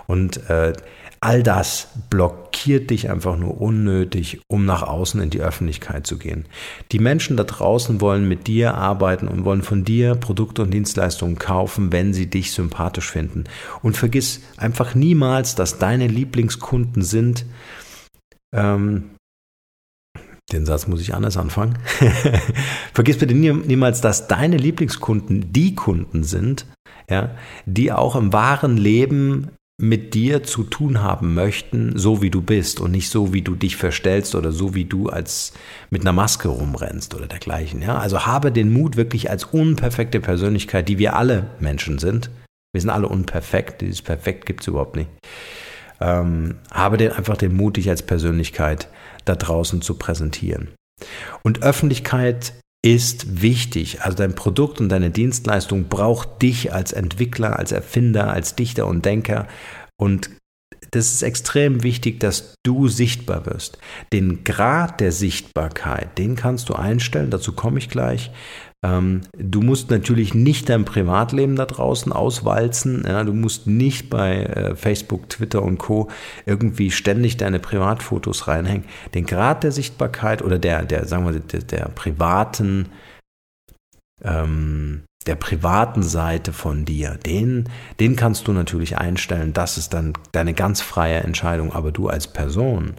Und 0.06 0.48
äh, 0.48 0.72
All 1.20 1.42
das 1.42 1.88
blockiert 2.10 2.90
dich 2.90 3.10
einfach 3.10 3.36
nur 3.36 3.60
unnötig, 3.60 4.40
um 4.48 4.64
nach 4.64 4.82
außen 4.82 5.20
in 5.20 5.30
die 5.30 5.40
Öffentlichkeit 5.40 6.06
zu 6.06 6.16
gehen. 6.16 6.44
Die 6.92 7.00
Menschen 7.00 7.36
da 7.36 7.44
draußen 7.44 8.00
wollen 8.00 8.28
mit 8.28 8.46
dir 8.46 8.74
arbeiten 8.74 9.26
und 9.26 9.44
wollen 9.44 9.62
von 9.62 9.84
dir 9.84 10.14
Produkte 10.14 10.62
und 10.62 10.72
Dienstleistungen 10.72 11.38
kaufen, 11.38 11.90
wenn 11.90 12.14
sie 12.14 12.30
dich 12.30 12.52
sympathisch 12.52 13.10
finden. 13.10 13.44
Und 13.82 13.96
vergiss 13.96 14.42
einfach 14.56 14.94
niemals, 14.94 15.56
dass 15.56 15.78
deine 15.78 16.06
Lieblingskunden 16.06 17.02
sind. 17.02 17.44
Ähm, 18.54 19.10
den 20.52 20.64
Satz 20.66 20.86
muss 20.86 21.00
ich 21.00 21.14
anders 21.14 21.36
anfangen. 21.36 21.78
Vergiss 22.94 23.18
bitte 23.18 23.34
niemals, 23.34 24.00
dass 24.00 24.28
deine 24.28 24.56
Lieblingskunden 24.56 25.52
die 25.52 25.74
Kunden 25.74 26.22
sind, 26.22 26.64
ja, 27.10 27.34
die 27.66 27.92
auch 27.92 28.16
im 28.16 28.32
wahren 28.32 28.76
Leben 28.76 29.50
mit 29.80 30.14
dir 30.14 30.42
zu 30.42 30.64
tun 30.64 31.02
haben 31.02 31.34
möchten, 31.34 31.96
so 31.96 32.20
wie 32.20 32.30
du 32.30 32.42
bist 32.42 32.80
und 32.80 32.90
nicht 32.90 33.10
so 33.10 33.32
wie 33.32 33.42
du 33.42 33.54
dich 33.54 33.76
verstellst 33.76 34.34
oder 34.34 34.50
so 34.50 34.74
wie 34.74 34.84
du 34.84 35.08
als 35.08 35.52
mit 35.90 36.02
einer 36.02 36.12
Maske 36.12 36.48
rumrennst 36.48 37.14
oder 37.14 37.28
dergleichen. 37.28 37.80
Ja? 37.80 37.98
Also 37.98 38.26
habe 38.26 38.50
den 38.50 38.72
Mut 38.72 38.96
wirklich 38.96 39.30
als 39.30 39.44
unperfekte 39.44 40.20
Persönlichkeit, 40.20 40.88
die 40.88 40.98
wir 40.98 41.14
alle 41.14 41.50
Menschen 41.60 42.00
sind. 42.00 42.28
Wir 42.72 42.80
sind 42.80 42.90
alle 42.90 43.08
unperfekt, 43.08 43.80
dieses 43.80 44.02
Perfekt 44.02 44.46
gibt 44.46 44.62
es 44.62 44.66
überhaupt 44.66 44.96
nicht. 44.96 45.10
Ähm, 46.00 46.56
habe 46.72 46.96
den, 46.96 47.12
einfach 47.12 47.36
den 47.36 47.56
Mut, 47.56 47.76
dich 47.76 47.88
als 47.88 48.02
Persönlichkeit 48.02 48.88
da 49.24 49.36
draußen 49.36 49.80
zu 49.80 49.94
präsentieren. 49.94 50.68
Und 51.42 51.62
Öffentlichkeit 51.62 52.52
ist 52.84 53.42
wichtig. 53.42 54.02
Also 54.02 54.16
dein 54.16 54.34
Produkt 54.34 54.80
und 54.80 54.88
deine 54.88 55.10
Dienstleistung 55.10 55.88
braucht 55.88 56.42
dich 56.42 56.72
als 56.72 56.92
Entwickler, 56.92 57.58
als 57.58 57.72
Erfinder, 57.72 58.30
als 58.30 58.54
Dichter 58.54 58.86
und 58.86 59.04
Denker. 59.04 59.48
Und 60.00 60.30
das 60.90 61.12
ist 61.12 61.22
extrem 61.22 61.82
wichtig, 61.82 62.20
dass 62.20 62.54
du 62.64 62.88
sichtbar 62.88 63.46
wirst. 63.46 63.78
Den 64.12 64.44
Grad 64.44 65.00
der 65.00 65.12
Sichtbarkeit, 65.12 66.18
den 66.18 66.36
kannst 66.36 66.68
du 66.68 66.74
einstellen, 66.74 67.30
dazu 67.30 67.52
komme 67.52 67.78
ich 67.78 67.88
gleich. 67.88 68.30
Ähm, 68.84 69.22
du 69.36 69.60
musst 69.60 69.90
natürlich 69.90 70.34
nicht 70.34 70.68
dein 70.68 70.84
Privatleben 70.84 71.56
da 71.56 71.66
draußen 71.66 72.12
auswalzen. 72.12 73.04
Ja, 73.06 73.24
du 73.24 73.32
musst 73.32 73.66
nicht 73.66 74.08
bei 74.08 74.44
äh, 74.44 74.76
Facebook, 74.76 75.28
Twitter 75.28 75.62
und 75.62 75.78
Co. 75.78 76.08
irgendwie 76.46 76.90
ständig 76.90 77.36
deine 77.36 77.58
Privatfotos 77.58 78.46
reinhängen. 78.46 78.84
Den 79.14 79.26
Grad 79.26 79.64
der 79.64 79.72
Sichtbarkeit 79.72 80.42
oder 80.42 80.58
der, 80.58 80.84
der 80.84 81.06
sagen 81.06 81.26
wir, 81.26 81.40
der, 81.40 81.62
der 81.62 81.88
privaten, 81.88 82.88
ähm, 84.22 85.02
der 85.28 85.36
privaten 85.36 86.02
Seite 86.02 86.54
von 86.54 86.86
dir, 86.86 87.18
den, 87.24 87.68
den 88.00 88.16
kannst 88.16 88.48
du 88.48 88.52
natürlich 88.52 88.96
einstellen. 88.96 89.52
Das 89.52 89.76
ist 89.76 89.92
dann 89.92 90.14
deine 90.32 90.54
ganz 90.54 90.80
freie 90.80 91.20
Entscheidung. 91.20 91.72
Aber 91.72 91.92
du 91.92 92.08
als 92.08 92.26
Person, 92.26 92.94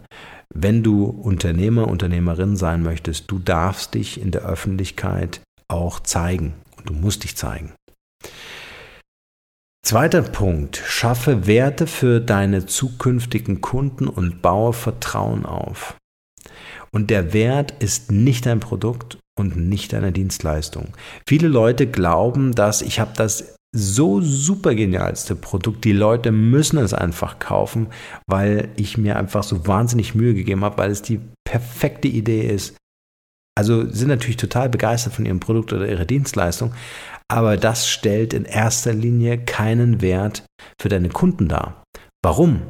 wenn 0.54 0.84
du 0.84 1.04
Unternehmer, 1.04 1.88
Unternehmerin 1.88 2.56
sein 2.56 2.82
möchtest, 2.82 3.30
du 3.30 3.40
darfst 3.40 3.94
dich 3.94 4.20
in 4.20 4.30
der 4.30 4.42
Öffentlichkeit 4.42 5.40
auch 5.66 5.98
zeigen. 6.00 6.54
Und 6.76 6.88
du 6.88 6.94
musst 6.94 7.24
dich 7.24 7.36
zeigen. 7.36 7.72
Zweiter 9.84 10.22
Punkt, 10.22 10.76
schaffe 10.76 11.48
Werte 11.48 11.88
für 11.88 12.20
deine 12.20 12.64
zukünftigen 12.64 13.60
Kunden 13.60 14.06
und 14.06 14.40
baue 14.40 14.72
Vertrauen 14.72 15.44
auf. 15.44 15.96
Und 16.92 17.10
der 17.10 17.32
Wert 17.32 17.74
ist 17.82 18.12
nicht 18.12 18.46
dein 18.46 18.60
Produkt 18.60 19.18
und 19.40 19.56
nicht 19.56 19.92
deine 19.92 20.12
Dienstleistung. 20.12 20.88
Viele 21.26 21.48
Leute 21.48 21.86
glauben, 21.86 22.52
dass 22.52 22.82
ich 22.82 23.00
habe 23.00 23.12
das 23.16 23.56
so 23.72 24.20
super 24.20 24.74
genialste 24.74 25.36
Produkt. 25.36 25.84
Die 25.84 25.92
Leute 25.92 26.32
müssen 26.32 26.78
es 26.78 26.92
einfach 26.92 27.38
kaufen, 27.38 27.88
weil 28.26 28.68
ich 28.76 28.96
mir 28.98 29.16
einfach 29.16 29.42
so 29.42 29.66
wahnsinnig 29.66 30.14
Mühe 30.14 30.34
gegeben 30.34 30.64
habe, 30.64 30.78
weil 30.78 30.90
es 30.90 31.02
die 31.02 31.20
perfekte 31.44 32.08
Idee 32.08 32.48
ist. 32.48 32.76
Also 33.56 33.88
sind 33.90 34.08
natürlich 34.08 34.36
total 34.36 34.68
begeistert 34.68 35.12
von 35.12 35.26
ihrem 35.26 35.40
Produkt 35.40 35.72
oder 35.72 35.88
ihrer 35.88 36.04
Dienstleistung, 36.04 36.72
aber 37.28 37.56
das 37.56 37.88
stellt 37.88 38.32
in 38.32 38.44
erster 38.44 38.92
Linie 38.92 39.38
keinen 39.38 40.00
Wert 40.00 40.44
für 40.80 40.88
deine 40.88 41.10
Kunden 41.10 41.48
dar. 41.48 41.84
Warum? 42.22 42.62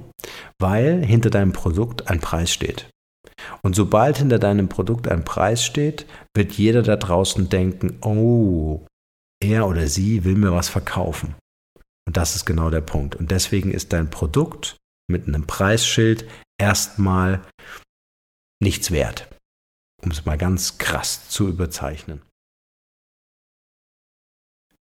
Weil 0.60 1.04
hinter 1.04 1.30
deinem 1.30 1.52
Produkt 1.52 2.10
ein 2.10 2.20
Preis 2.20 2.52
steht. 2.52 2.90
Und 3.62 3.74
sobald 3.74 4.18
hinter 4.18 4.38
deinem 4.38 4.68
Produkt 4.68 5.08
ein 5.08 5.24
Preis 5.24 5.64
steht, 5.64 6.06
wird 6.34 6.52
jeder 6.52 6.82
da 6.82 6.96
draußen 6.96 7.48
denken, 7.48 7.98
oh, 8.02 8.86
er 9.42 9.66
oder 9.66 9.86
sie 9.86 10.24
will 10.24 10.36
mir 10.36 10.52
was 10.52 10.68
verkaufen. 10.68 11.34
Und 12.06 12.16
das 12.16 12.36
ist 12.36 12.44
genau 12.44 12.70
der 12.70 12.80
Punkt. 12.80 13.16
Und 13.16 13.30
deswegen 13.30 13.70
ist 13.70 13.92
dein 13.92 14.10
Produkt 14.10 14.76
mit 15.08 15.26
einem 15.26 15.46
Preisschild 15.46 16.26
erstmal 16.58 17.40
nichts 18.62 18.90
wert 18.90 19.28
um 20.02 20.10
es 20.10 20.24
mal 20.24 20.38
ganz 20.38 20.78
krass 20.78 21.28
zu 21.28 21.48
überzeichnen. 21.48 22.22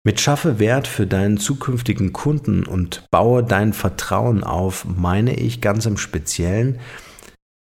Mit 0.04 0.22
Schaffe 0.22 0.60
Wert 0.60 0.88
für 0.88 1.08
deinen 1.08 1.40
zukünftigen 1.40 2.14
Kunden 2.14 2.64
und 2.66 3.06
baue 3.10 3.44
dein 3.44 3.74
Vertrauen 3.74 4.44
auf, 4.44 4.86
meine 4.86 5.36
ich 5.36 5.62
ganz 5.62 5.88
im 5.88 5.98
Speziellen, 5.98 6.80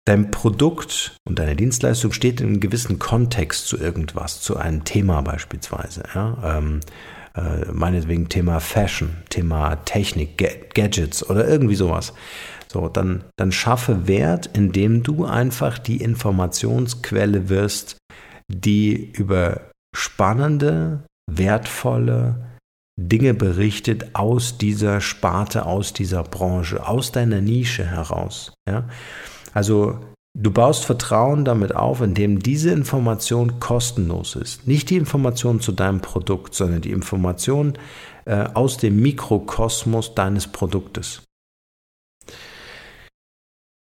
dein 0.07 0.31
Produkt 0.31 1.17
und 1.27 1.37
deine 1.37 1.55
Dienstleistung 1.55 2.13
steht 2.13 2.39
in 2.39 2.47
einem 2.47 2.59
gewissen 2.61 2.97
Kontext 2.97 3.67
zu 3.67 3.77
irgendwas, 3.77 4.39
zu 4.39 4.55
einem 4.55 4.85
Thema 4.85 5.21
beispielsweise. 5.21 6.03
Ja? 6.15 6.57
Ähm, 6.57 6.79
äh, 7.35 7.69
meinetwegen 7.71 8.29
Thema 8.29 8.61
Fashion, 8.61 9.17
Thema 9.29 9.75
Technik, 9.83 10.37
Gadgets 10.73 11.29
oder 11.29 11.47
irgendwie 11.47 11.75
sowas. 11.75 12.13
So, 12.71 12.87
dann, 12.87 13.25
dann 13.37 13.51
schaffe 13.51 14.07
Wert, 14.07 14.49
indem 14.53 15.03
du 15.03 15.25
einfach 15.25 15.77
die 15.77 15.97
Informationsquelle 15.97 17.49
wirst, 17.49 17.97
die 18.47 19.11
über 19.11 19.71
spannende, 19.93 21.03
wertvolle 21.29 22.47
Dinge 22.99 23.33
berichtet 23.33 24.15
aus 24.15 24.57
dieser 24.57 25.01
Sparte, 25.01 25.65
aus 25.65 25.91
dieser 25.91 26.23
Branche, 26.23 26.87
aus 26.87 27.11
deiner 27.11 27.41
Nische 27.41 27.85
heraus. 27.85 28.53
Ja? 28.67 28.87
Also 29.57 29.97
du 30.37 30.51
baust 30.51 30.85
Vertrauen 30.85 31.43
damit 31.43 31.75
auf, 31.75 32.01
indem 32.01 32.37
diese 32.37 32.69
Information 32.69 33.59
kostenlos 33.59 34.35
ist. 34.35 34.67
Nicht 34.67 34.91
die 34.91 34.97
Information 34.97 35.61
zu 35.61 35.71
deinem 35.71 35.99
Produkt, 35.99 36.53
sondern 36.53 36.81
die 36.81 36.91
Information 36.91 37.73
äh, 38.25 38.45
aus 38.53 38.77
dem 38.77 39.01
Mikrokosmos 39.01 40.13
deines 40.13 40.45
Produktes. 40.45 41.23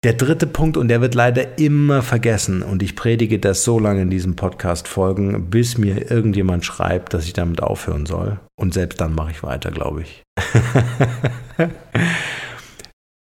Der 0.04 0.12
dritte 0.12 0.46
Punkt, 0.46 0.76
und 0.76 0.86
der 0.86 1.00
wird 1.00 1.16
leider 1.16 1.58
immer 1.58 2.02
vergessen, 2.02 2.62
und 2.62 2.84
ich 2.84 2.94
predige 2.94 3.40
das 3.40 3.64
so 3.64 3.80
lange 3.80 4.02
in 4.02 4.10
diesem 4.10 4.36
Podcast 4.36 4.86
folgen, 4.86 5.50
bis 5.50 5.76
mir 5.76 6.08
irgendjemand 6.08 6.64
schreibt, 6.64 7.14
dass 7.14 7.24
ich 7.24 7.32
damit 7.32 7.64
aufhören 7.64 8.06
soll. 8.06 8.38
Und 8.54 8.74
selbst 8.74 9.00
dann 9.00 9.12
mache 9.12 9.32
ich 9.32 9.42
weiter, 9.42 9.72
glaube 9.72 10.02
ich. 10.02 10.22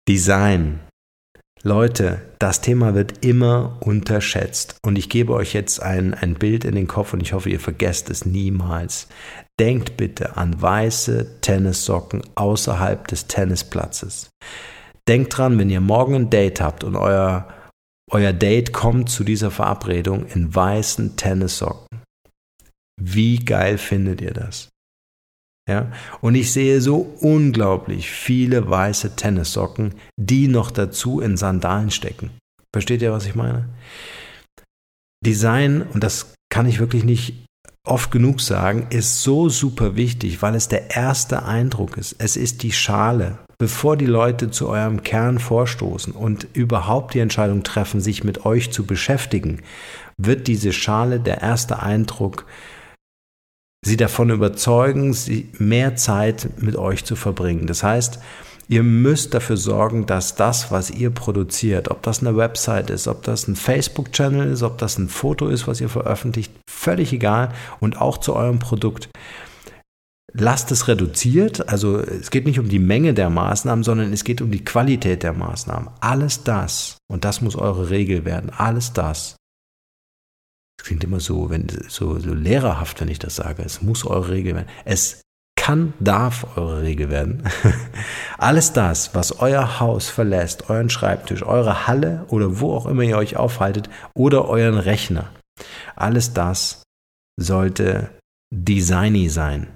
Design. 0.09 0.79
Leute, 1.65 2.21
das 2.41 2.61
Thema 2.61 2.95
wird 2.95 3.25
immer 3.25 3.77
unterschätzt. 3.81 4.77
Und 4.83 4.99
ich 4.99 5.09
gebe 5.09 5.33
euch 5.33 5.55
jetzt 5.55 5.81
ein, 5.81 6.13
ein 6.13 6.35
Bild 6.35 6.65
in 6.65 6.75
den 6.75 6.89
Kopf 6.89 7.13
und 7.13 7.23
ich 7.23 7.33
hoffe, 7.33 7.51
ihr 7.51 7.61
vergesst 7.61 8.11
es 8.11 8.27
niemals. 8.27 9.07
Denkt 9.61 9.97
bitte 9.97 10.37
an 10.37 10.61
weiße 10.61 11.41
Tennissocken 11.41 12.23
außerhalb 12.35 13.07
des 13.07 13.29
Tennisplatzes. 13.29 14.31
Denkt 15.07 15.37
dran, 15.37 15.57
wenn 15.59 15.71
ihr 15.71 15.81
morgen 15.81 16.17
ein 16.17 16.31
Date 16.31 16.61
habt 16.61 16.83
und 16.83 16.97
euer, 16.97 17.47
euer 18.11 18.33
Date 18.33 18.73
kommt 18.73 19.09
zu 19.09 19.23
dieser 19.23 19.53
Verabredung 19.53 20.27
in 20.27 20.53
weißen 20.53 21.17
Tennissocken. 21.17 22.03
Wie 23.01 23.37
geil 23.37 23.79
findet 23.79 24.21
ihr 24.21 24.33
das? 24.33 24.72
Ja? 25.69 25.93
Und 26.21 26.35
ich 26.35 26.53
sehe 26.53 26.81
so 26.81 27.15
unglaublich 27.21 28.11
viele 28.11 28.69
weiße 28.69 29.17
Tennissocken, 29.17 29.95
die 30.17 30.49
noch 30.49 30.71
dazu 30.71 31.21
in 31.21 31.37
Sandalen 31.37 31.91
stecken. 31.91 32.31
Versteht 32.75 33.03
ihr, 33.03 33.13
was 33.13 33.27
ich 33.27 33.35
meine? 33.35 33.69
Design, 35.25 35.83
und 35.83 36.03
das 36.03 36.35
kann 36.51 36.67
ich 36.67 36.81
wirklich 36.81 37.05
nicht 37.05 37.35
oft 37.87 38.11
genug 38.11 38.41
sagen, 38.41 38.87
ist 38.91 39.23
so 39.23 39.49
super 39.49 39.97
wichtig, 39.97 40.43
weil 40.43 40.55
es 40.55 40.69
der 40.69 40.95
erste 40.95 41.45
Eindruck 41.45 41.97
ist. 41.97 42.17
Es 42.19 42.37
ist 42.37 42.63
die 42.63 42.73
Schale, 42.73 43.39
bevor 43.59 43.97
die 43.97 44.07
Leute 44.07 44.51
zu 44.51 44.69
eurem 44.69 45.03
Kern 45.03 45.39
vorstoßen 45.39 46.13
und 46.13 46.47
überhaupt 46.53 47.15
die 47.15 47.21
Entscheidung 47.21 47.63
treffen, 47.63 48.01
sich 48.01 48.25
mit 48.25 48.47
euch 48.47 48.73
zu 48.73 48.87
beschäftigen, 48.87 49.63
wird 50.17 50.47
diese 50.47 50.73
Schale 50.73 51.19
der 51.19 51.43
erste 51.43 51.83
Eindruck, 51.83 52.47
sie 53.85 53.97
davon 53.97 54.31
überzeugen, 54.31 55.13
sie 55.13 55.49
mehr 55.59 55.97
Zeit 55.97 56.49
mit 56.59 56.77
euch 56.77 57.05
zu 57.05 57.17
verbringen. 57.17 57.67
Das 57.67 57.83
heißt, 57.83 58.21
ihr 58.69 58.83
müsst 58.83 59.35
dafür 59.35 59.57
sorgen, 59.57 60.07
dass 60.07 60.37
das, 60.37 60.71
was 60.71 60.91
ihr 60.91 61.11
produziert, 61.11 61.91
ob 61.91 62.03
das 62.03 62.21
eine 62.21 62.37
Website 62.37 62.91
ist, 62.91 63.09
ob 63.09 63.23
das 63.25 63.49
ein 63.49 63.57
Facebook-Channel 63.57 64.51
ist, 64.51 64.63
ob 64.63 64.79
das 64.79 64.99
ein 64.99 65.09
Foto 65.09 65.49
ist, 65.49 65.67
was 65.67 65.81
ihr 65.81 65.89
veröffentlicht, 65.89 66.53
völlig 66.71 67.13
egal 67.13 67.53
und 67.81 68.01
auch 68.01 68.19
zu 68.19 68.35
eurem 68.35 68.61
Produkt, 68.61 69.09
lasst 70.33 70.71
es 70.71 70.89
reduziert. 70.89 71.69
Also 71.69 71.99
es 71.99 72.31
geht 72.31 72.47
nicht 72.47 72.61
um 72.61 72.69
die 72.69 72.79
Menge 72.79 73.15
der 73.15 73.31
Maßnahmen, 73.31 73.85
sondern 73.85 74.13
es 74.13 74.25
geht 74.25 74.41
um 74.41 74.51
die 74.51 74.65
Qualität 74.65 75.25
der 75.25 75.33
Maßnahmen. 75.33 75.91
Alles 76.01 76.45
das, 76.45 76.99
und 77.11 77.25
das 77.25 77.43
muss 77.43 77.57
eure 77.57 77.91
Regel 77.91 78.25
werden, 78.25 78.51
alles 78.57 78.93
das. 78.93 79.37
Es 80.79 80.87
klingt 80.87 81.05
immer 81.05 81.21
so, 81.21 81.51
wenn, 81.51 81.69
so, 81.89 82.19
so 82.19 82.35
lehrerhaft, 82.35 83.01
wenn 83.01 83.09
ich 83.09 83.19
das 83.19 83.37
sage. 83.37 83.63
Es 83.63 83.83
muss 83.83 84.05
eure 84.05 84.31
Regel 84.31 84.55
werden. 84.55 84.69
Es 84.85 85.23
kann, 85.57 85.95
darf 86.01 86.57
eure 86.57 86.83
Regel 86.83 87.09
werden. 87.09 87.45
Alles 88.39 88.73
das, 88.73 89.15
was 89.15 89.39
euer 89.39 89.79
Haus 89.79 90.09
verlässt, 90.09 90.71
euren 90.71 90.91
Schreibtisch, 90.91 91.45
eure 91.45 91.87
Halle 91.87 92.25
oder 92.29 92.59
wo 92.59 92.75
auch 92.75 92.87
immer 92.87 93.03
ihr 93.03 93.17
euch 93.17 93.37
aufhaltet 93.37 93.89
oder 94.15 94.49
euren 94.49 94.79
Rechner, 94.79 95.31
alles 95.95 96.33
das 96.33 96.83
sollte 97.39 98.11
designy 98.53 99.29
sein. 99.29 99.69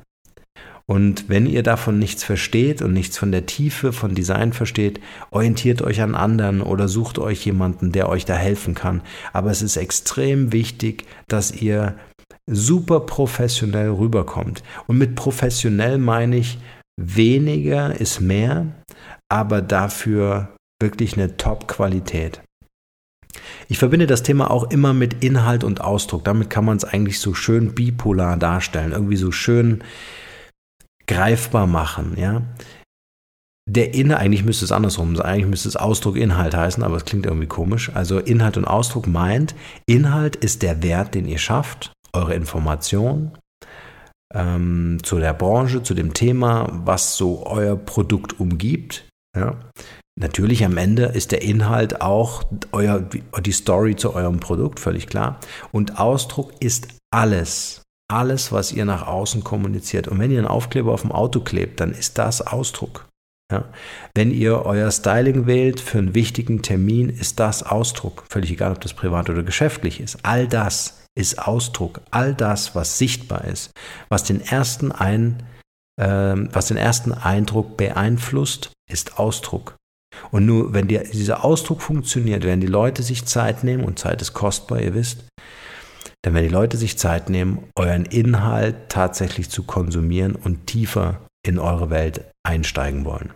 Und 0.89 1.29
wenn 1.29 1.47
ihr 1.47 1.65
davon 1.65 1.99
nichts 1.99 2.23
versteht 2.23 2.81
und 2.81 2.93
nichts 2.93 3.19
von 3.19 3.33
der 3.33 3.47
Tiefe 3.47 3.93
von 3.93 4.15
Design 4.15 4.53
versteht, 4.53 5.01
orientiert 5.31 5.83
euch 5.83 6.01
an 6.01 6.15
anderen 6.15 6.63
oder 6.63 6.87
sucht 6.87 7.19
euch 7.19 7.45
jemanden, 7.45 7.91
der 7.91 8.09
euch 8.09 8.25
da 8.25 8.35
helfen 8.35 8.75
kann. 8.75 9.03
Aber 9.33 9.51
es 9.51 9.63
ist 9.63 9.77
extrem 9.77 10.53
wichtig, 10.53 11.05
dass 11.27 11.51
ihr 11.51 11.97
super 12.49 13.01
professionell 13.01 13.91
rüberkommt. 13.91 14.63
Und 14.87 14.99
mit 14.99 15.17
professionell 15.17 15.99
meine 15.99 16.37
ich, 16.37 16.59
weniger 16.97 17.99
ist 18.01 18.21
mehr, 18.21 18.67
aber 19.29 19.63
dafür 19.63 20.55
wirklich 20.81 21.15
eine 21.15 21.37
Top-Qualität. 21.37 22.41
Ich 23.69 23.79
verbinde 23.79 24.07
das 24.07 24.23
Thema 24.23 24.51
auch 24.51 24.71
immer 24.71 24.95
mit 24.95 25.25
Inhalt 25.25 25.65
und 25.65 25.81
Ausdruck. 25.81 26.25
Damit 26.25 26.49
kann 26.49 26.65
man 26.65 26.77
es 26.77 26.85
eigentlich 26.85 27.19
so 27.19 27.35
schön 27.35 27.75
bipolar 27.75 28.37
darstellen, 28.37 28.93
irgendwie 28.93 29.17
so 29.17 29.33
schön 29.33 29.83
greifbar 31.07 31.67
machen, 31.67 32.17
ja. 32.19 32.43
Der 33.69 33.95
Inhalt, 33.95 34.21
eigentlich 34.21 34.45
müsste 34.45 34.65
es 34.65 34.71
andersrum 34.71 35.17
sein, 35.17 35.27
eigentlich 35.27 35.51
müsste 35.51 35.69
es 35.69 35.77
Ausdruck 35.77 36.17
Inhalt 36.17 36.55
heißen, 36.55 36.85
aber 36.85 36.97
es 36.97 37.05
klingt 37.05 37.27
irgendwie 37.27 37.49
komisch. 37.49 37.91
Also 37.95 38.21
Inhalt 38.21 38.57
und 38.57 38.65
Ausdruck 38.65 39.09
meint, 39.09 39.57
Inhalt 39.87 40.37
ist 40.37 40.63
der 40.63 40.85
Wert, 40.85 41.17
den 41.17 41.27
ihr 41.27 41.39
schafft, 41.39 41.93
eure 42.13 42.35
Information 42.35 43.33
ähm, 44.33 44.99
zu 45.03 45.19
der 45.19 45.35
Branche, 45.35 45.83
zu 45.83 45.95
dem 45.95 46.15
Thema, 46.15 46.69
was 46.85 47.17
so 47.17 47.45
euer 47.47 47.77
Produkt 47.77 48.39
umgibt. 48.39 49.09
Ja. 49.37 49.57
Natürlich 50.19 50.65
am 50.65 50.77
Ende 50.79 51.07
ist 51.07 51.33
der 51.33 51.43
Inhalt 51.43 52.01
auch 52.01 52.45
euer, 52.73 53.01
die 53.01 53.53
Story 53.53 53.97
zu 53.97 54.15
eurem 54.15 54.41
Produkt, 54.41 54.81
völlig 54.81 55.09
klar. 55.09 55.41
Und 55.73 55.99
Ausdruck 55.99 56.53
ist 56.61 56.89
alles, 57.13 57.83
alles, 58.09 58.53
was 58.53 58.73
ihr 58.73 58.85
nach 58.85 59.07
außen 59.07 59.43
kommuniziert. 59.45 60.09
Und 60.09 60.19
wenn 60.19 60.31
ihr 60.31 60.39
einen 60.39 60.47
Aufkleber 60.47 60.93
auf 60.93 61.03
dem 61.03 61.13
Auto 61.13 61.41
klebt, 61.41 61.81
dann 61.81 61.93
ist 61.93 62.19
das 62.19 62.47
Ausdruck. 62.47 63.09
Ja. 63.53 63.65
Wenn 64.15 64.33
ihr 64.33 64.67
euer 64.67 64.91
Styling 64.91 65.47
wählt 65.47 65.81
für 65.81 65.99
einen 65.99 66.15
wichtigen 66.15 66.63
Termin, 66.63 67.09
ist 67.09 67.39
das 67.39 67.63
Ausdruck. 67.63 68.25
Völlig 68.29 68.51
egal, 68.51 68.73
ob 68.73 68.81
das 68.81 68.95
privat 68.95 69.31
oder 69.31 69.43
geschäftlich 69.43 70.01
ist. 70.01 70.19
All 70.25 70.49
das 70.49 71.05
ist 71.17 71.39
Ausdruck. 71.39 72.01
All 72.11 72.35
das, 72.35 72.75
was 72.75 72.99
sichtbar 72.99 73.45
ist, 73.45 73.71
was 74.09 74.25
den 74.25 74.41
ersten, 74.41 74.91
ein, 74.93 75.43
äh, 76.01 76.35
was 76.53 76.67
den 76.67 76.77
ersten 76.77 77.13
Eindruck 77.13 77.77
beeinflusst, 77.77 78.73
ist 78.91 79.19
Ausdruck. 79.19 79.77
Und 80.31 80.47
nur 80.47 80.73
wenn 80.73 80.89
die, 80.89 80.99
dieser 81.13 81.45
Ausdruck 81.45 81.83
funktioniert, 81.83 82.45
werden 82.45 82.61
die 82.61 82.67
Leute 82.67 83.03
sich 83.03 83.27
Zeit 83.27 83.65
nehmen, 83.65 83.85
und 83.85 83.99
Zeit 83.99 84.23
ist 84.23 84.33
kostbar, 84.33 84.81
ihr 84.81 84.95
wisst, 84.95 85.25
dann 86.27 86.35
werden 86.35 86.49
die 86.49 86.53
Leute 86.53 86.77
sich 86.77 86.99
Zeit 86.99 87.31
nehmen, 87.31 87.69
euren 87.77 88.05
Inhalt 88.05 88.89
tatsächlich 88.89 89.49
zu 89.49 89.63
konsumieren 89.63 90.35
und 90.35 90.67
tiefer 90.67 91.21
in 91.47 91.61
eure 91.61 91.89
Welt 91.89 92.25
einsteigen 92.43 93.05
wollen. 93.05 93.33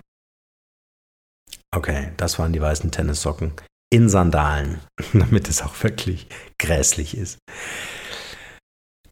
Okay, 1.72 2.10
das 2.16 2.40
waren 2.40 2.52
die 2.52 2.60
weißen 2.60 2.90
Tennissocken 2.90 3.52
in 3.92 4.08
Sandalen, 4.08 4.80
damit 5.12 5.48
es 5.48 5.62
auch 5.62 5.80
wirklich 5.84 6.26
grässlich 6.58 7.16
ist. 7.16 7.38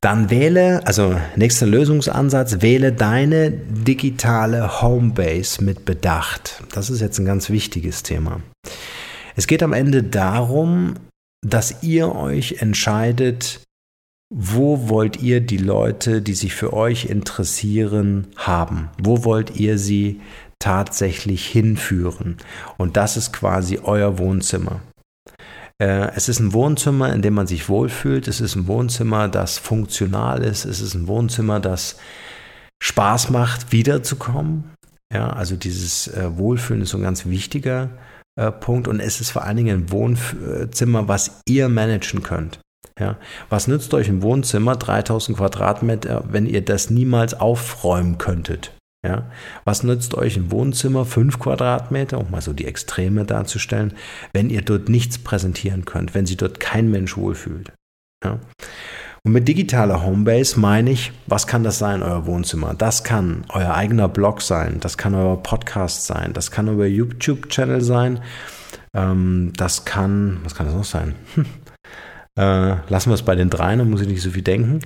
Dann 0.00 0.28
wähle, 0.28 0.84
also 0.84 1.16
nächster 1.36 1.66
Lösungsansatz, 1.66 2.60
wähle 2.60 2.92
deine 2.92 3.52
digitale 3.52 4.82
Homebase 4.82 5.62
mit 5.62 5.84
Bedacht. 5.84 6.64
Das 6.72 6.90
ist 6.90 7.00
jetzt 7.00 7.20
ein 7.20 7.26
ganz 7.26 7.48
wichtiges 7.48 8.02
Thema. 8.02 8.40
Es 9.36 9.46
geht 9.46 9.62
am 9.62 9.72
Ende 9.72 10.02
darum, 10.02 10.94
dass 11.46 11.84
ihr 11.84 12.12
euch 12.16 12.56
entscheidet, 12.60 13.60
wo 14.30 14.88
wollt 14.88 15.22
ihr 15.22 15.40
die 15.40 15.56
Leute, 15.56 16.20
die 16.20 16.34
sich 16.34 16.54
für 16.54 16.72
euch 16.72 17.06
interessieren, 17.06 18.28
haben? 18.36 18.90
Wo 19.02 19.24
wollt 19.24 19.56
ihr 19.56 19.78
sie 19.78 20.20
tatsächlich 20.58 21.46
hinführen? 21.46 22.36
Und 22.76 22.96
das 22.96 23.16
ist 23.16 23.32
quasi 23.32 23.78
euer 23.82 24.18
Wohnzimmer. 24.18 24.80
Äh, 25.80 26.10
es 26.14 26.28
ist 26.28 26.40
ein 26.40 26.52
Wohnzimmer, 26.52 27.12
in 27.12 27.22
dem 27.22 27.34
man 27.34 27.46
sich 27.46 27.68
wohlfühlt. 27.68 28.28
Es 28.28 28.40
ist 28.40 28.54
ein 28.54 28.66
Wohnzimmer, 28.66 29.28
das 29.28 29.58
funktional 29.58 30.42
ist. 30.42 30.66
Es 30.66 30.80
ist 30.80 30.94
ein 30.94 31.06
Wohnzimmer, 31.06 31.58
das 31.58 31.96
Spaß 32.82 33.30
macht, 33.30 33.72
wiederzukommen. 33.72 34.64
Ja, 35.12 35.30
also 35.30 35.56
dieses 35.56 36.08
äh, 36.08 36.36
Wohlfühlen 36.36 36.82
ist 36.82 36.90
so 36.90 36.98
ein 36.98 37.02
ganz 37.02 37.24
wichtiger 37.24 37.90
äh, 38.38 38.52
Punkt. 38.52 38.88
Und 38.88 39.00
es 39.00 39.22
ist 39.22 39.30
vor 39.30 39.44
allen 39.44 39.56
Dingen 39.56 39.84
ein 39.84 39.90
Wohnzimmer, 39.90 41.08
was 41.08 41.40
ihr 41.48 41.70
managen 41.70 42.22
könnt. 42.22 42.60
Ja, 42.98 43.16
was 43.48 43.68
nützt 43.68 43.94
euch 43.94 44.08
ein 44.08 44.22
Wohnzimmer 44.22 44.76
3000 44.76 45.38
Quadratmeter, 45.38 46.24
wenn 46.28 46.46
ihr 46.46 46.64
das 46.64 46.90
niemals 46.90 47.34
aufräumen 47.34 48.18
könntet? 48.18 48.72
Ja, 49.06 49.30
was 49.64 49.84
nützt 49.84 50.14
euch 50.14 50.36
ein 50.36 50.50
Wohnzimmer, 50.50 51.04
5 51.04 51.38
Quadratmeter, 51.38 52.18
um 52.18 52.32
mal 52.32 52.40
so 52.40 52.52
die 52.52 52.64
Extreme 52.64 53.24
darzustellen, 53.24 53.94
wenn 54.32 54.50
ihr 54.50 54.62
dort 54.62 54.88
nichts 54.88 55.18
präsentieren 55.18 55.84
könnt, 55.84 56.14
wenn 56.14 56.26
sich 56.26 56.36
dort 56.36 56.58
kein 56.58 56.90
Mensch 56.90 57.16
wohlfühlt? 57.16 57.72
Ja. 58.24 58.40
Und 59.24 59.32
mit 59.32 59.46
digitaler 59.46 60.02
Homebase 60.02 60.58
meine 60.58 60.90
ich, 60.90 61.12
was 61.26 61.46
kann 61.46 61.62
das 61.62 61.78
sein, 61.78 62.02
euer 62.02 62.26
Wohnzimmer? 62.26 62.74
Das 62.74 63.04
kann 63.04 63.44
euer 63.50 63.74
eigener 63.74 64.08
Blog 64.08 64.42
sein, 64.42 64.80
das 64.80 64.98
kann 64.98 65.14
euer 65.14 65.40
Podcast 65.42 66.06
sein, 66.06 66.32
das 66.32 66.50
kann 66.50 66.68
euer 66.68 66.86
YouTube-Channel 66.86 67.80
sein, 67.80 68.20
ähm, 68.94 69.52
das 69.56 69.84
kann, 69.84 70.40
was 70.42 70.56
kann 70.56 70.66
das 70.66 70.74
noch 70.74 70.84
sein? 70.84 71.14
Hm. 71.34 71.46
Äh, 72.38 72.76
lassen 72.88 73.10
wir 73.10 73.14
es 73.14 73.24
bei 73.24 73.34
den 73.34 73.50
dreien, 73.50 73.80
dann 73.80 73.90
muss 73.90 74.00
ich 74.00 74.08
nicht 74.08 74.22
so 74.22 74.30
viel 74.30 74.42
denken. 74.42 74.80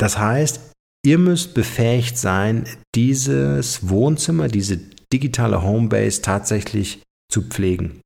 Das 0.00 0.18
heißt, 0.18 0.72
ihr 1.06 1.18
müsst 1.18 1.54
befähigt 1.54 2.18
sein, 2.18 2.64
dieses 2.94 3.88
Wohnzimmer, 3.88 4.48
diese 4.48 4.78
digitale 5.12 5.62
Homebase 5.62 6.20
tatsächlich 6.22 7.02
zu 7.32 7.42
pflegen. 7.42 8.00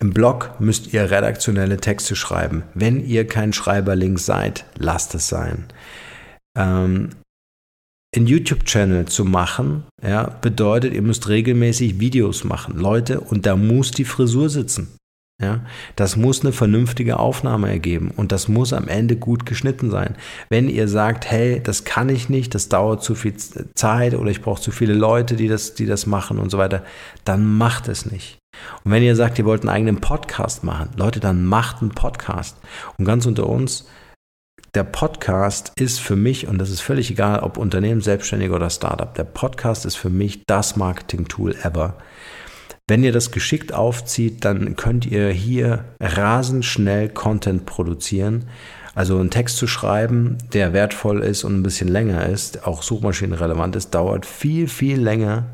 Im 0.00 0.12
Blog 0.12 0.56
müsst 0.58 0.92
ihr 0.92 1.10
redaktionelle 1.10 1.78
Texte 1.78 2.14
schreiben. 2.14 2.64
Wenn 2.74 3.04
ihr 3.06 3.26
kein 3.26 3.52
Schreiberling 3.52 4.18
seid, 4.18 4.66
lasst 4.76 5.14
es 5.14 5.28
sein. 5.28 5.66
Ähm, 6.58 7.10
einen 8.14 8.26
YouTube-Channel 8.26 9.06
zu 9.06 9.24
machen, 9.24 9.84
ja, 10.02 10.24
bedeutet, 10.24 10.92
ihr 10.92 11.02
müsst 11.02 11.28
regelmäßig 11.28 12.00
Videos 12.00 12.44
machen. 12.44 12.76
Leute, 12.76 13.20
und 13.20 13.46
da 13.46 13.56
muss 13.56 13.92
die 13.92 14.04
Frisur 14.04 14.50
sitzen. 14.50 14.96
Ja, 15.40 15.60
das 15.96 16.16
muss 16.16 16.42
eine 16.42 16.52
vernünftige 16.52 17.18
Aufnahme 17.18 17.68
ergeben 17.68 18.12
und 18.16 18.30
das 18.30 18.46
muss 18.46 18.72
am 18.72 18.86
Ende 18.86 19.16
gut 19.16 19.44
geschnitten 19.44 19.90
sein. 19.90 20.14
Wenn 20.50 20.68
ihr 20.68 20.86
sagt, 20.86 21.28
hey, 21.28 21.60
das 21.60 21.84
kann 21.84 22.08
ich 22.08 22.28
nicht, 22.28 22.54
das 22.54 22.68
dauert 22.68 23.02
zu 23.02 23.16
viel 23.16 23.34
Zeit 23.74 24.14
oder 24.14 24.30
ich 24.30 24.40
brauche 24.40 24.62
zu 24.62 24.70
viele 24.70 24.94
Leute, 24.94 25.34
die 25.34 25.48
das, 25.48 25.74
die 25.74 25.86
das 25.86 26.06
machen 26.06 26.38
und 26.38 26.50
so 26.50 26.58
weiter, 26.58 26.84
dann 27.24 27.44
macht 27.44 27.88
es 27.88 28.06
nicht. 28.06 28.38
Und 28.84 28.92
wenn 28.92 29.02
ihr 29.02 29.16
sagt, 29.16 29.38
ihr 29.38 29.44
wollt 29.44 29.62
einen 29.62 29.70
eigenen 29.70 30.00
Podcast 30.00 30.62
machen, 30.62 30.90
Leute, 30.96 31.18
dann 31.18 31.44
macht 31.44 31.80
einen 31.80 31.90
Podcast. 31.90 32.58
Und 32.98 33.04
ganz 33.04 33.26
unter 33.26 33.48
uns, 33.48 33.88
der 34.74 34.84
Podcast 34.84 35.72
ist 35.76 36.00
für 36.00 36.16
mich, 36.16 36.46
und 36.46 36.58
das 36.58 36.70
ist 36.70 36.80
völlig 36.80 37.10
egal, 37.10 37.40
ob 37.40 37.58
Unternehmen, 37.58 38.00
Selbstständiger 38.00 38.54
oder 38.54 38.70
Startup, 38.70 39.12
der 39.14 39.24
Podcast 39.24 39.84
ist 39.86 39.96
für 39.96 40.08
mich 40.08 40.44
das 40.46 40.76
Marketing-Tool 40.76 41.56
ever. 41.62 41.98
Wenn 42.88 43.04
ihr 43.04 43.12
das 43.12 43.30
geschickt 43.30 43.72
aufzieht, 43.72 44.44
dann 44.44 44.76
könnt 44.76 45.06
ihr 45.06 45.30
hier 45.30 45.84
rasend 46.00 46.64
schnell 46.64 47.08
Content 47.08 47.64
produzieren. 47.64 48.46
Also 48.94 49.18
einen 49.18 49.30
Text 49.30 49.56
zu 49.56 49.66
schreiben, 49.66 50.36
der 50.52 50.72
wertvoll 50.72 51.22
ist 51.22 51.44
und 51.44 51.54
ein 51.54 51.62
bisschen 51.62 51.88
länger 51.88 52.26
ist, 52.26 52.66
auch 52.66 52.82
suchmaschinenrelevant 52.82 53.74
ist, 53.76 53.94
dauert 53.94 54.26
viel, 54.26 54.68
viel 54.68 55.00
länger. 55.00 55.46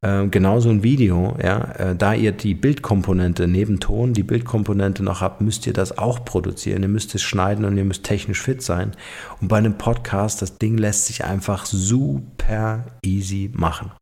Äh, 0.00 0.26
genauso 0.26 0.68
ein 0.70 0.82
Video, 0.82 1.36
ja, 1.40 1.60
äh, 1.78 1.94
da 1.94 2.12
ihr 2.12 2.32
die 2.32 2.54
Bildkomponente 2.54 3.46
neben 3.46 3.78
Ton, 3.78 4.14
die 4.14 4.24
Bildkomponente 4.24 5.04
noch 5.04 5.20
habt, 5.20 5.40
müsst 5.42 5.64
ihr 5.68 5.72
das 5.72 5.96
auch 5.96 6.24
produzieren. 6.24 6.82
Ihr 6.82 6.88
müsst 6.88 7.14
es 7.14 7.22
schneiden 7.22 7.64
und 7.64 7.76
ihr 7.76 7.84
müsst 7.84 8.02
technisch 8.02 8.40
fit 8.40 8.62
sein. 8.62 8.92
Und 9.40 9.46
bei 9.46 9.58
einem 9.58 9.78
Podcast, 9.78 10.42
das 10.42 10.58
Ding 10.58 10.76
lässt 10.76 11.06
sich 11.06 11.24
einfach 11.24 11.66
super 11.66 12.86
easy 13.04 13.52
machen. 13.54 13.92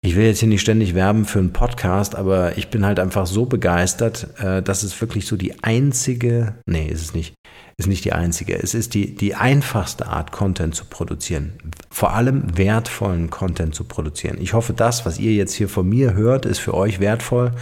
Ich 0.00 0.14
will 0.14 0.26
jetzt 0.26 0.38
hier 0.38 0.48
nicht 0.48 0.60
ständig 0.60 0.94
werben 0.94 1.24
für 1.24 1.40
einen 1.40 1.52
Podcast, 1.52 2.14
aber 2.14 2.56
ich 2.56 2.68
bin 2.68 2.86
halt 2.86 3.00
einfach 3.00 3.26
so 3.26 3.46
begeistert, 3.46 4.28
äh, 4.38 4.62
dass 4.62 4.84
es 4.84 5.00
wirklich 5.00 5.26
so 5.26 5.36
die 5.36 5.64
einzige, 5.64 6.54
nee, 6.66 6.86
ist 6.86 7.02
es 7.02 7.14
nicht, 7.14 7.34
ist 7.76 7.88
nicht 7.88 8.04
die 8.04 8.12
einzige, 8.12 8.54
es 8.62 8.74
ist 8.74 8.94
die, 8.94 9.16
die 9.16 9.34
einfachste 9.34 10.06
Art, 10.06 10.30
Content 10.30 10.76
zu 10.76 10.84
produzieren. 10.84 11.54
Vor 11.90 12.14
allem 12.14 12.56
wertvollen 12.56 13.30
Content 13.30 13.74
zu 13.74 13.84
produzieren. 13.84 14.38
Ich 14.40 14.52
hoffe, 14.52 14.72
das, 14.72 15.04
was 15.04 15.18
ihr 15.18 15.32
jetzt 15.32 15.54
hier 15.54 15.68
von 15.68 15.88
mir 15.88 16.14
hört, 16.14 16.46
ist 16.46 16.58
für 16.58 16.74
euch 16.74 17.00
wertvoll. 17.00 17.52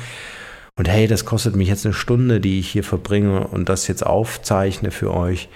Und 0.79 0.89
hey, 0.89 1.07
das 1.07 1.25
kostet 1.25 1.57
mich 1.57 1.69
jetzt 1.69 1.87
eine 1.87 1.95
Stunde, 1.95 2.39
die 2.39 2.61
ich 2.61 2.69
hier 2.69 2.85
verbringe 2.85 3.47
und 3.47 3.71
das 3.71 3.89
jetzt 3.89 4.05
aufzeichne 4.05 4.91
für 4.91 5.15
euch 5.15 5.49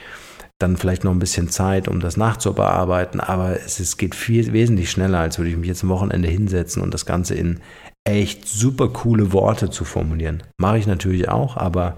dann 0.61 0.77
vielleicht 0.77 1.05
noch 1.05 1.13
ein 1.13 1.19
bisschen 1.19 1.49
Zeit, 1.49 1.89
um 1.89 2.01
das 2.01 2.17
nachzubearbeiten, 2.17 3.19
aber 3.19 3.61
es, 3.61 3.81
es 3.81 3.97
geht 3.97 4.15
viel 4.15 4.53
wesentlich 4.53 4.91
schneller, 4.91 5.19
als 5.19 5.39
würde 5.39 5.51
ich 5.51 5.57
mich 5.57 5.69
jetzt 5.69 5.83
am 5.83 5.89
Wochenende 5.89 6.29
hinsetzen 6.29 6.83
und 6.83 6.95
das 6.95 7.07
Ganze 7.07 7.35
in 7.35 7.61
echt 8.05 8.47
super 8.47 8.89
coole 8.89 9.33
Worte 9.33 9.71
zu 9.71 9.85
formulieren. 9.85 10.43
Mache 10.59 10.79
ich 10.79 10.87
natürlich 10.87 11.29
auch, 11.29 11.57
aber 11.57 11.97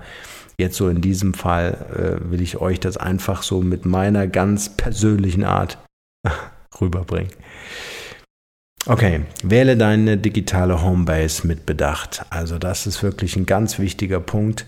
jetzt 0.58 0.76
so 0.76 0.88
in 0.88 1.00
diesem 1.00 1.34
Fall 1.34 2.20
äh, 2.24 2.30
will 2.30 2.40
ich 2.40 2.58
euch 2.58 2.78
das 2.78 2.96
einfach 2.96 3.42
so 3.42 3.60
mit 3.60 3.84
meiner 3.84 4.26
ganz 4.26 4.68
persönlichen 4.68 5.44
Art 5.44 5.78
rüberbringen. 6.80 7.32
Okay, 8.86 9.20
wähle 9.44 9.76
deine 9.76 10.18
digitale 10.18 10.82
Homebase 10.82 11.46
mit 11.46 11.66
Bedacht. 11.66 12.24
Also 12.30 12.58
das 12.58 12.86
ist 12.86 13.02
wirklich 13.02 13.36
ein 13.36 13.46
ganz 13.46 13.78
wichtiger 13.78 14.18
Punkt. 14.18 14.66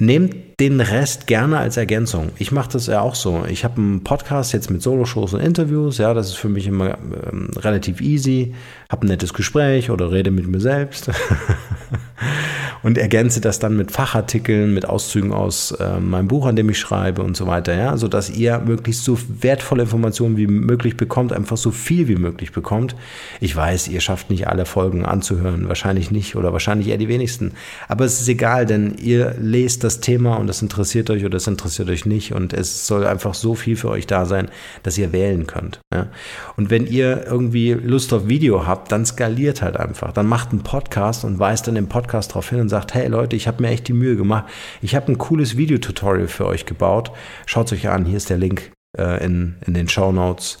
Nehmt 0.00 0.58
den 0.58 0.80
Rest 0.80 1.28
gerne 1.28 1.58
als 1.58 1.76
Ergänzung. 1.76 2.32
Ich 2.38 2.50
mache 2.50 2.72
das 2.72 2.88
ja 2.88 3.00
auch 3.00 3.14
so. 3.14 3.44
Ich 3.48 3.62
habe 3.62 3.76
einen 3.76 4.02
Podcast 4.02 4.52
jetzt 4.52 4.68
mit 4.68 4.82
Solo-Shows 4.82 5.34
und 5.34 5.40
Interviews. 5.40 5.98
Ja, 5.98 6.14
das 6.14 6.30
ist 6.30 6.34
für 6.34 6.48
mich 6.48 6.66
immer 6.66 6.98
ähm, 6.98 7.50
relativ 7.56 8.00
easy. 8.00 8.56
Habe 8.90 9.06
ein 9.06 9.10
nettes 9.10 9.34
Gespräch 9.34 9.90
oder 9.92 10.10
rede 10.10 10.32
mit 10.32 10.48
mir 10.48 10.58
selbst. 10.58 11.12
und 12.84 12.98
ergänze 12.98 13.40
das 13.40 13.58
dann 13.58 13.76
mit 13.76 13.90
Fachartikeln, 13.90 14.72
mit 14.74 14.86
Auszügen 14.86 15.32
aus 15.32 15.72
äh, 15.72 15.98
meinem 15.98 16.28
Buch, 16.28 16.46
an 16.46 16.54
dem 16.54 16.68
ich 16.68 16.78
schreibe 16.78 17.22
und 17.22 17.34
so 17.34 17.46
weiter, 17.46 17.74
ja, 17.74 17.96
sodass 17.96 18.28
ihr 18.28 18.58
möglichst 18.58 19.04
so 19.04 19.18
wertvolle 19.40 19.84
Informationen 19.84 20.36
wie 20.36 20.46
möglich 20.46 20.96
bekommt, 20.96 21.32
einfach 21.32 21.56
so 21.56 21.70
viel 21.70 22.08
wie 22.08 22.16
möglich 22.16 22.52
bekommt. 22.52 22.94
Ich 23.40 23.56
weiß, 23.56 23.88
ihr 23.88 24.00
schafft 24.02 24.28
nicht 24.28 24.48
alle 24.48 24.66
Folgen 24.66 25.06
anzuhören, 25.06 25.66
wahrscheinlich 25.66 26.10
nicht 26.10 26.36
oder 26.36 26.52
wahrscheinlich 26.52 26.88
eher 26.88 26.98
die 26.98 27.08
wenigsten, 27.08 27.52
aber 27.88 28.04
es 28.04 28.20
ist 28.20 28.28
egal, 28.28 28.66
denn 28.66 28.96
ihr 28.98 29.34
lest 29.40 29.82
das 29.82 30.00
Thema 30.00 30.36
und 30.36 30.46
das 30.46 30.60
interessiert 30.60 31.08
euch 31.08 31.24
oder 31.24 31.38
es 31.38 31.46
interessiert 31.46 31.88
euch 31.88 32.04
nicht 32.04 32.34
und 32.34 32.52
es 32.52 32.86
soll 32.86 33.06
einfach 33.06 33.32
so 33.32 33.54
viel 33.54 33.76
für 33.76 33.88
euch 33.88 34.06
da 34.06 34.26
sein, 34.26 34.48
dass 34.82 34.98
ihr 34.98 35.10
wählen 35.12 35.46
könnt. 35.46 35.80
Ja? 35.92 36.08
Und 36.56 36.68
wenn 36.68 36.86
ihr 36.86 37.24
irgendwie 37.26 37.72
Lust 37.72 38.12
auf 38.12 38.28
Video 38.28 38.66
habt, 38.66 38.92
dann 38.92 39.06
skaliert 39.06 39.62
halt 39.62 39.78
einfach, 39.78 40.12
dann 40.12 40.26
macht 40.26 40.50
einen 40.50 40.62
Podcast 40.62 41.24
und 41.24 41.38
weist 41.38 41.66
dann 41.66 41.76
im 41.76 41.88
Podcast 41.88 42.32
darauf 42.32 42.50
hin 42.50 42.60
und 42.60 42.68
sagt, 42.68 42.73
hey 42.94 43.08
Leute, 43.08 43.36
ich 43.36 43.46
habe 43.46 43.62
mir 43.62 43.70
echt 43.70 43.88
die 43.88 43.92
Mühe 43.92 44.16
gemacht. 44.16 44.46
Ich 44.82 44.94
habe 44.94 45.10
ein 45.12 45.18
cooles 45.18 45.56
Videotutorial 45.56 46.28
für 46.28 46.46
euch 46.46 46.66
gebaut. 46.66 47.12
Schaut 47.46 47.66
es 47.66 47.72
euch 47.72 47.88
an. 47.88 48.04
Hier 48.04 48.16
ist 48.16 48.30
der 48.30 48.38
Link 48.38 48.72
äh, 48.98 49.24
in, 49.24 49.56
in 49.66 49.74
den 49.74 49.88
Show 49.88 50.12
Notes 50.12 50.58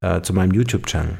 äh, 0.00 0.20
zu 0.20 0.34
meinem 0.34 0.52
YouTube-Channel. 0.52 1.18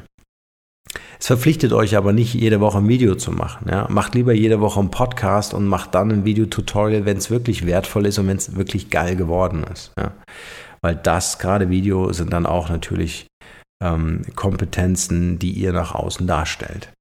Es 1.19 1.27
verpflichtet 1.27 1.71
euch 1.73 1.95
aber 1.95 2.13
nicht, 2.13 2.33
jede 2.33 2.59
Woche 2.59 2.79
ein 2.79 2.87
Video 2.87 3.15
zu 3.15 3.31
machen. 3.31 3.67
Ja? 3.69 3.87
Macht 3.89 4.15
lieber 4.15 4.33
jede 4.33 4.59
Woche 4.59 4.79
einen 4.79 4.91
Podcast 4.91 5.53
und 5.53 5.67
macht 5.67 5.95
dann 5.95 6.11
ein 6.11 6.25
Videotutorial, 6.25 7.05
wenn 7.05 7.17
es 7.17 7.31
wirklich 7.31 7.65
wertvoll 7.65 8.05
ist 8.05 8.19
und 8.19 8.27
wenn 8.27 8.37
es 8.37 8.55
wirklich 8.55 8.89
geil 8.89 9.15
geworden 9.15 9.63
ist. 9.71 9.93
Ja? 9.97 10.11
Weil 10.81 10.95
das, 10.95 11.39
gerade 11.39 11.69
Video, 11.69 12.11
sind 12.11 12.33
dann 12.33 12.45
auch 12.45 12.69
natürlich 12.69 13.27
ähm, 13.81 14.23
Kompetenzen, 14.35 15.39
die 15.39 15.51
ihr 15.51 15.71
nach 15.71 15.95
außen 15.95 16.27
darstellt. 16.27 16.91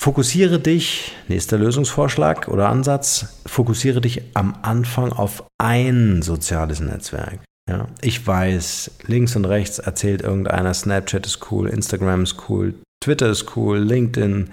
Fokussiere 0.00 0.60
dich, 0.60 1.12
nächster 1.26 1.58
Lösungsvorschlag 1.58 2.46
oder 2.48 2.68
Ansatz, 2.68 3.42
fokussiere 3.46 4.00
dich 4.00 4.22
am 4.34 4.56
Anfang 4.62 5.12
auf 5.12 5.44
ein 5.58 6.22
soziales 6.22 6.78
Netzwerk. 6.78 7.40
Ja, 7.68 7.88
ich 8.00 8.24
weiß, 8.24 8.92
links 9.06 9.34
und 9.34 9.44
rechts 9.44 9.78
erzählt 9.80 10.22
irgendeiner, 10.22 10.72
Snapchat 10.72 11.26
ist 11.26 11.50
cool, 11.50 11.68
Instagram 11.68 12.22
ist 12.22 12.48
cool, 12.48 12.74
Twitter 13.02 13.28
ist 13.28 13.56
cool, 13.56 13.78
LinkedIn, 13.78 14.50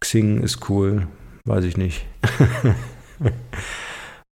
Xing 0.00 0.42
ist 0.42 0.68
cool, 0.70 1.06
weiß 1.44 1.64
ich 1.64 1.76
nicht. 1.76 2.06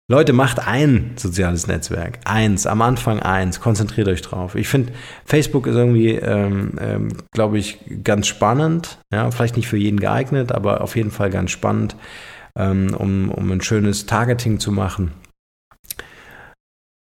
Leute, 0.09 0.31
macht 0.31 0.65
ein 0.65 1.15
soziales 1.17 1.67
Netzwerk. 1.67 2.19
Eins, 2.23 2.65
am 2.65 2.81
Anfang 2.81 3.19
eins. 3.19 3.59
Konzentriert 3.59 4.07
euch 4.07 4.21
drauf. 4.21 4.55
Ich 4.55 4.69
finde, 4.69 4.93
Facebook 5.25 5.67
ist 5.67 5.75
irgendwie, 5.75 6.11
ähm, 6.11 6.75
ähm, 6.79 7.09
glaube 7.33 7.57
ich, 7.57 7.79
ganz 8.05 8.27
spannend. 8.27 8.99
Ja, 9.11 9.29
vielleicht 9.31 9.57
nicht 9.57 9.67
für 9.67 9.75
jeden 9.75 9.99
geeignet, 9.99 10.53
aber 10.53 10.79
auf 10.79 10.95
jeden 10.95 11.11
Fall 11.11 11.29
ganz 11.29 11.51
spannend, 11.51 11.97
ähm, 12.57 12.95
um, 12.97 13.29
um 13.29 13.51
ein 13.51 13.59
schönes 13.59 14.05
Targeting 14.05 14.61
zu 14.61 14.71
machen. 14.71 15.11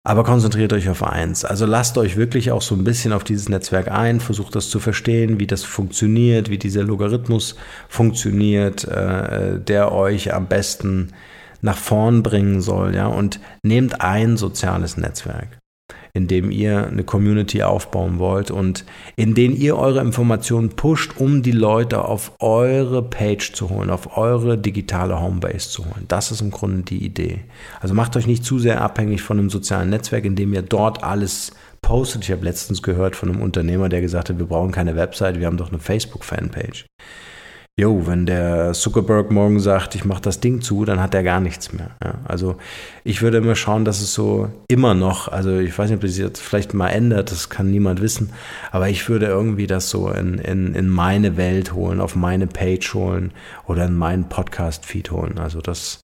Aber 0.05 0.23
konzentriert 0.23 0.71
euch 0.71 0.87
auf 0.87 1.03
eins. 1.03 1.43
Also 1.43 1.65
lasst 1.65 1.97
euch 1.97 2.15
wirklich 2.15 2.51
auch 2.51 2.61
so 2.61 2.73
ein 2.73 2.85
bisschen 2.85 3.11
auf 3.11 3.25
dieses 3.25 3.49
Netzwerk 3.49 3.91
ein, 3.91 4.21
versucht 4.21 4.55
das 4.55 4.69
zu 4.69 4.79
verstehen, 4.79 5.41
wie 5.41 5.47
das 5.47 5.63
funktioniert, 5.63 6.49
wie 6.49 6.57
dieser 6.57 6.83
Logarithmus 6.83 7.57
funktioniert, 7.89 8.85
äh, 8.85 9.59
der 9.59 9.91
euch 9.91 10.33
am 10.33 10.47
besten 10.47 11.11
nach 11.63 11.77
vorn 11.77 12.21
bringen 12.23 12.61
soll, 12.61 12.93
ja, 12.93 13.07
und 13.07 13.39
nehmt 13.63 14.01
ein 14.01 14.37
soziales 14.37 14.97
Netzwerk, 14.97 15.59
in 16.13 16.27
dem 16.27 16.51
ihr 16.51 16.87
eine 16.87 17.05
Community 17.05 17.63
aufbauen 17.63 18.19
wollt 18.19 18.51
und 18.51 18.85
in 19.15 19.33
dem 19.33 19.55
ihr 19.55 19.77
eure 19.77 20.01
Informationen 20.01 20.69
pusht, 20.69 21.13
um 21.17 21.41
die 21.41 21.53
Leute 21.53 22.03
auf 22.03 22.33
eure 22.39 23.01
Page 23.01 23.53
zu 23.53 23.69
holen, 23.69 23.89
auf 23.89 24.17
eure 24.17 24.57
digitale 24.57 25.19
Homebase 25.21 25.69
zu 25.69 25.85
holen. 25.85 26.05
Das 26.09 26.31
ist 26.31 26.41
im 26.41 26.51
Grunde 26.51 26.83
die 26.83 27.03
Idee. 27.03 27.39
Also 27.79 27.93
macht 27.93 28.17
euch 28.17 28.27
nicht 28.27 28.43
zu 28.43 28.59
sehr 28.59 28.81
abhängig 28.81 29.21
von 29.21 29.39
einem 29.39 29.49
sozialen 29.49 29.89
Netzwerk, 29.89 30.25
in 30.25 30.35
dem 30.35 30.53
ihr 30.53 30.63
dort 30.63 31.01
alles 31.01 31.53
postet. 31.81 32.23
Ich 32.23 32.31
habe 32.31 32.43
letztens 32.43 32.83
gehört 32.83 33.15
von 33.15 33.29
einem 33.29 33.41
Unternehmer, 33.41 33.87
der 33.87 34.01
gesagt 34.01 34.29
hat, 34.29 34.37
wir 34.37 34.47
brauchen 34.47 34.71
keine 34.73 34.97
Website, 34.97 35.39
wir 35.39 35.47
haben 35.47 35.57
doch 35.57 35.69
eine 35.69 35.79
Facebook-Fanpage 35.79 36.85
jo, 37.79 38.05
wenn 38.05 38.27
der 38.27 38.73
Zuckerberg 38.73 39.31
morgen 39.31 39.59
sagt, 39.59 39.95
ich 39.95 40.05
mache 40.05 40.21
das 40.21 40.39
Ding 40.39 40.61
zu, 40.61 40.85
dann 40.85 41.01
hat 41.01 41.15
er 41.15 41.23
gar 41.23 41.39
nichts 41.39 41.73
mehr. 41.73 41.91
Ja, 42.03 42.19
also 42.25 42.57
ich 43.03 43.21
würde 43.21 43.37
immer 43.37 43.55
schauen, 43.55 43.83
dass 43.83 44.01
es 44.01 44.13
so 44.13 44.49
immer 44.67 44.93
noch, 44.93 45.27
also 45.27 45.57
ich 45.57 45.77
weiß 45.77 45.89
nicht, 45.89 45.97
ob 45.97 46.01
das 46.01 46.17
jetzt 46.17 46.41
vielleicht 46.41 46.75
mal 46.75 46.89
ändert, 46.89 47.31
das 47.31 47.49
kann 47.49 47.71
niemand 47.71 48.01
wissen, 48.01 48.31
aber 48.71 48.89
ich 48.89 49.09
würde 49.09 49.25
irgendwie 49.25 49.65
das 49.65 49.89
so 49.89 50.09
in, 50.09 50.37
in, 50.37 50.75
in 50.75 50.87
meine 50.87 51.35
Welt 51.35 51.73
holen, 51.73 51.99
auf 51.99 52.15
meine 52.15 52.45
Page 52.45 52.93
holen 52.93 53.31
oder 53.65 53.85
in 53.85 53.95
meinen 53.95 54.29
Podcast-Feed 54.29 55.09
holen. 55.09 55.39
Also 55.39 55.59
das 55.59 56.02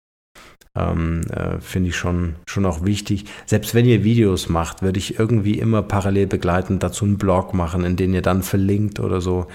ähm, 0.76 1.22
äh, 1.32 1.60
finde 1.60 1.90
ich 1.90 1.96
schon, 1.96 2.36
schon 2.46 2.66
auch 2.66 2.86
wichtig. 2.86 3.26
Selbst 3.46 3.74
wenn 3.74 3.86
ihr 3.86 4.04
Videos 4.04 4.50
macht, 4.50 4.82
würde 4.82 5.00
ich 5.00 5.20
irgendwie 5.20 5.58
immer 5.58 5.82
parallel 5.82 6.28
begleitend 6.28 6.84
dazu 6.84 7.06
einen 7.06 7.18
Blog 7.18 7.54
machen, 7.54 7.84
in 7.84 7.96
den 7.96 8.14
ihr 8.14 8.22
dann 8.22 8.44
verlinkt 8.44 9.00
oder 9.00 9.22
so. 9.22 9.48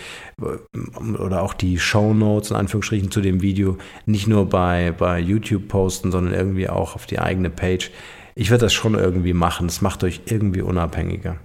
Oder 1.19 1.43
auch 1.43 1.55
die 1.55 1.79
Show 1.79 2.15
Notes 2.15 2.51
in 2.51 2.57
Anführungsstrichen 2.57 3.11
zu 3.11 3.21
dem 3.21 3.43
Video 3.43 3.79
nicht 4.07 4.27
nur 4.27 4.49
bei, 4.49 4.93
bei 4.97 5.21
YouTube 5.21 5.69
posten, 5.69 6.11
sondern 6.11 6.35
irgendwie 6.35 6.69
auch 6.69 6.97
auf 6.97 7.07
die 7.07 7.21
eigene 7.21 7.51
Page. 7.51 7.91
Ich 8.35 8.51
würde 8.51 8.67
das 8.67 8.75
schon 8.75 8.95
irgendwie 8.95 9.33
machen. 9.33 9.67
Es 9.67 9.81
macht 9.81 10.03
euch 10.03 10.23
irgendwie 10.27 10.63
unabhängiger. 10.63 11.39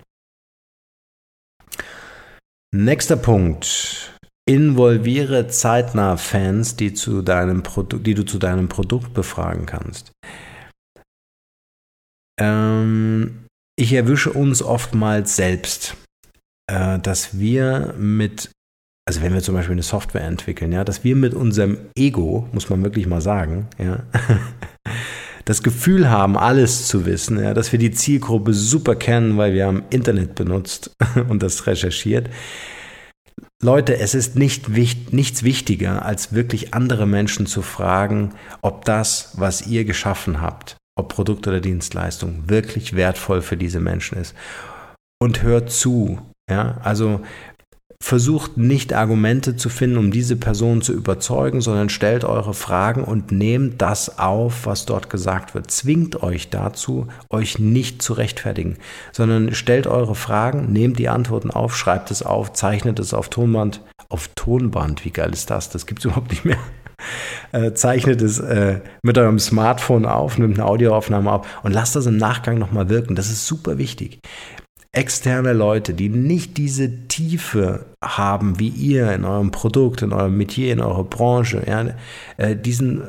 Nächster 2.71 3.15
Punkt. 3.15 4.19
Involviere 4.49 5.47
zeitnah 5.47 6.17
Fans, 6.17 6.75
die, 6.75 6.95
zu 6.95 7.21
deinem 7.21 7.61
die 8.01 8.15
du 8.15 8.25
zu 8.25 8.39
deinem 8.39 8.67
Produkt 8.67 9.13
befragen 9.13 9.67
kannst. 9.67 10.11
Ähm, 12.41 13.45
ich 13.77 13.93
erwische 13.93 14.33
uns 14.33 14.63
oftmals 14.63 15.35
selbst, 15.35 15.95
äh, 16.65 16.97
dass 16.97 17.37
wir 17.37 17.93
mit, 17.99 18.49
also 19.07 19.21
wenn 19.21 19.35
wir 19.35 19.43
zum 19.43 19.53
Beispiel 19.53 19.73
eine 19.73 19.83
Software 19.83 20.23
entwickeln, 20.23 20.71
ja, 20.71 20.83
dass 20.83 21.03
wir 21.03 21.15
mit 21.15 21.35
unserem 21.35 21.77
Ego, 21.95 22.49
muss 22.51 22.71
man 22.71 22.83
wirklich 22.83 23.05
mal 23.05 23.21
sagen, 23.21 23.67
ja, 23.77 24.01
das 25.45 25.61
Gefühl 25.61 26.09
haben, 26.09 26.35
alles 26.35 26.87
zu 26.87 27.05
wissen, 27.05 27.39
ja, 27.39 27.53
dass 27.53 27.71
wir 27.71 27.77
die 27.77 27.91
Zielgruppe 27.91 28.55
super 28.55 28.95
kennen, 28.95 29.37
weil 29.37 29.53
wir 29.53 29.67
haben 29.67 29.83
Internet 29.91 30.33
benutzt 30.33 30.89
und 31.29 31.43
das 31.43 31.67
recherchiert 31.67 32.31
Leute, 33.61 33.97
es 33.99 34.15
ist 34.15 34.37
nicht, 34.37 34.69
nichts 34.69 35.43
wichtiger, 35.43 36.05
als 36.05 36.31
wirklich 36.31 36.73
andere 36.73 37.05
Menschen 37.05 37.45
zu 37.45 37.61
fragen, 37.61 38.33
ob 38.61 38.85
das, 38.85 39.33
was 39.37 39.67
ihr 39.67 39.83
geschaffen 39.83 40.41
habt, 40.41 40.77
ob 40.97 41.09
Produkt 41.09 41.45
oder 41.45 41.59
Dienstleistung, 41.59 42.43
wirklich 42.47 42.95
wertvoll 42.95 43.41
für 43.41 43.57
diese 43.57 43.81
Menschen 43.81 44.17
ist. 44.17 44.33
Und 45.21 45.43
hört 45.43 45.71
zu. 45.71 46.21
Ja, 46.49 46.77
also 46.83 47.19
versucht 48.01 48.57
nicht 48.57 48.93
Argumente 48.93 49.55
zu 49.55 49.69
finden, 49.69 49.97
um 49.97 50.11
diese 50.11 50.35
Person 50.35 50.81
zu 50.81 50.93
überzeugen, 50.93 51.61
sondern 51.61 51.89
stellt 51.89 52.23
eure 52.23 52.53
Fragen 52.53 53.03
und 53.03 53.31
nehmt 53.31 53.81
das 53.81 54.17
auf, 54.17 54.65
was 54.65 54.85
dort 54.85 55.09
gesagt 55.09 55.53
wird. 55.53 55.69
Zwingt 55.69 56.23
euch 56.23 56.49
dazu, 56.49 57.07
euch 57.29 57.59
nicht 57.59 58.01
zu 58.01 58.13
rechtfertigen, 58.13 58.77
sondern 59.11 59.53
stellt 59.53 59.85
eure 59.85 60.15
Fragen, 60.15 60.71
nehmt 60.71 60.97
die 60.97 61.09
Antworten 61.09 61.51
auf, 61.51 61.77
schreibt 61.77 62.09
es 62.09 62.23
auf, 62.23 62.53
zeichnet 62.53 62.99
es 62.99 63.13
auf 63.13 63.29
Tonband. 63.29 63.81
Auf 64.07 64.29
Tonband, 64.33 65.05
wie 65.05 65.11
geil 65.11 65.31
ist 65.31 65.51
das? 65.51 65.69
Das 65.69 65.85
gibt 65.85 65.99
es 65.99 66.05
überhaupt 66.05 66.31
nicht 66.31 66.45
mehr. 66.45 66.57
Äh, 67.51 67.73
zeichnet 67.73 68.21
es 68.21 68.39
äh, 68.39 68.81
mit 69.03 69.17
eurem 69.17 69.39
Smartphone 69.39 70.05
auf, 70.05 70.37
nimmt 70.37 70.59
eine 70.59 70.67
Audioaufnahme 70.67 71.31
auf 71.31 71.47
und 71.63 71.73
lasst 71.73 71.95
das 71.95 72.07
im 72.07 72.17
Nachgang 72.17 72.57
nochmal 72.57 72.89
wirken. 72.89 73.15
Das 73.15 73.29
ist 73.29 73.45
super 73.45 73.77
wichtig 73.77 74.19
externe 74.91 75.53
Leute, 75.53 75.93
die 75.93 76.09
nicht 76.09 76.57
diese 76.57 77.07
Tiefe 77.07 77.85
haben 78.03 78.59
wie 78.59 78.69
ihr 78.69 79.11
in 79.13 79.23
eurem 79.23 79.51
Produkt, 79.51 80.01
in 80.01 80.13
eurem 80.13 80.37
Metier, 80.37 80.73
in 80.73 80.81
eurer 80.81 81.03
Branche, 81.03 81.63
ja, 81.67 81.93
äh, 82.37 82.55
die 82.55 82.73
sind 82.73 83.03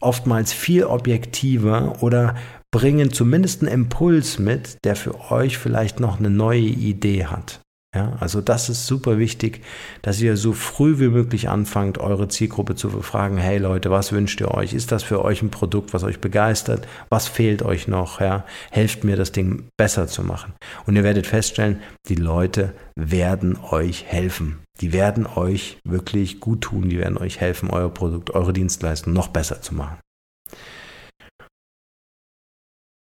oftmals 0.00 0.52
viel 0.52 0.84
objektiver 0.84 2.02
oder 2.02 2.34
bringen 2.72 3.12
zumindest 3.12 3.62
einen 3.62 3.72
Impuls 3.72 4.38
mit, 4.38 4.78
der 4.84 4.96
für 4.96 5.30
euch 5.30 5.58
vielleicht 5.58 6.00
noch 6.00 6.18
eine 6.18 6.30
neue 6.30 6.60
Idee 6.60 7.26
hat. 7.26 7.60
Ja, 7.92 8.16
also 8.20 8.40
das 8.40 8.68
ist 8.68 8.86
super 8.86 9.18
wichtig, 9.18 9.64
dass 10.02 10.20
ihr 10.20 10.36
so 10.36 10.52
früh 10.52 11.00
wie 11.00 11.08
möglich 11.08 11.48
anfangt, 11.48 11.98
eure 11.98 12.28
Zielgruppe 12.28 12.76
zu 12.76 12.88
befragen. 12.88 13.36
Hey 13.36 13.58
Leute, 13.58 13.90
was 13.90 14.12
wünscht 14.12 14.40
ihr 14.40 14.52
euch? 14.54 14.74
Ist 14.74 14.92
das 14.92 15.02
für 15.02 15.24
euch 15.24 15.42
ein 15.42 15.50
Produkt, 15.50 15.92
was 15.92 16.04
euch 16.04 16.20
begeistert? 16.20 16.86
Was 17.08 17.26
fehlt 17.26 17.62
euch 17.62 17.88
noch? 17.88 18.20
Ja, 18.20 18.44
helft 18.70 19.02
mir, 19.02 19.16
das 19.16 19.32
Ding 19.32 19.64
besser 19.76 20.06
zu 20.06 20.22
machen. 20.22 20.52
Und 20.86 20.94
ihr 20.94 21.02
werdet 21.02 21.26
feststellen, 21.26 21.80
die 22.08 22.14
Leute 22.14 22.74
werden 22.94 23.58
euch 23.58 24.04
helfen. 24.04 24.60
Die 24.80 24.92
werden 24.92 25.26
euch 25.26 25.78
wirklich 25.84 26.38
gut 26.38 26.60
tun. 26.60 26.90
Die 26.90 26.98
werden 26.98 27.18
euch 27.18 27.40
helfen, 27.40 27.70
euer 27.70 27.92
Produkt, 27.92 28.30
eure 28.30 28.52
Dienstleistung 28.52 29.12
noch 29.12 29.28
besser 29.28 29.62
zu 29.62 29.74
machen. 29.74 29.98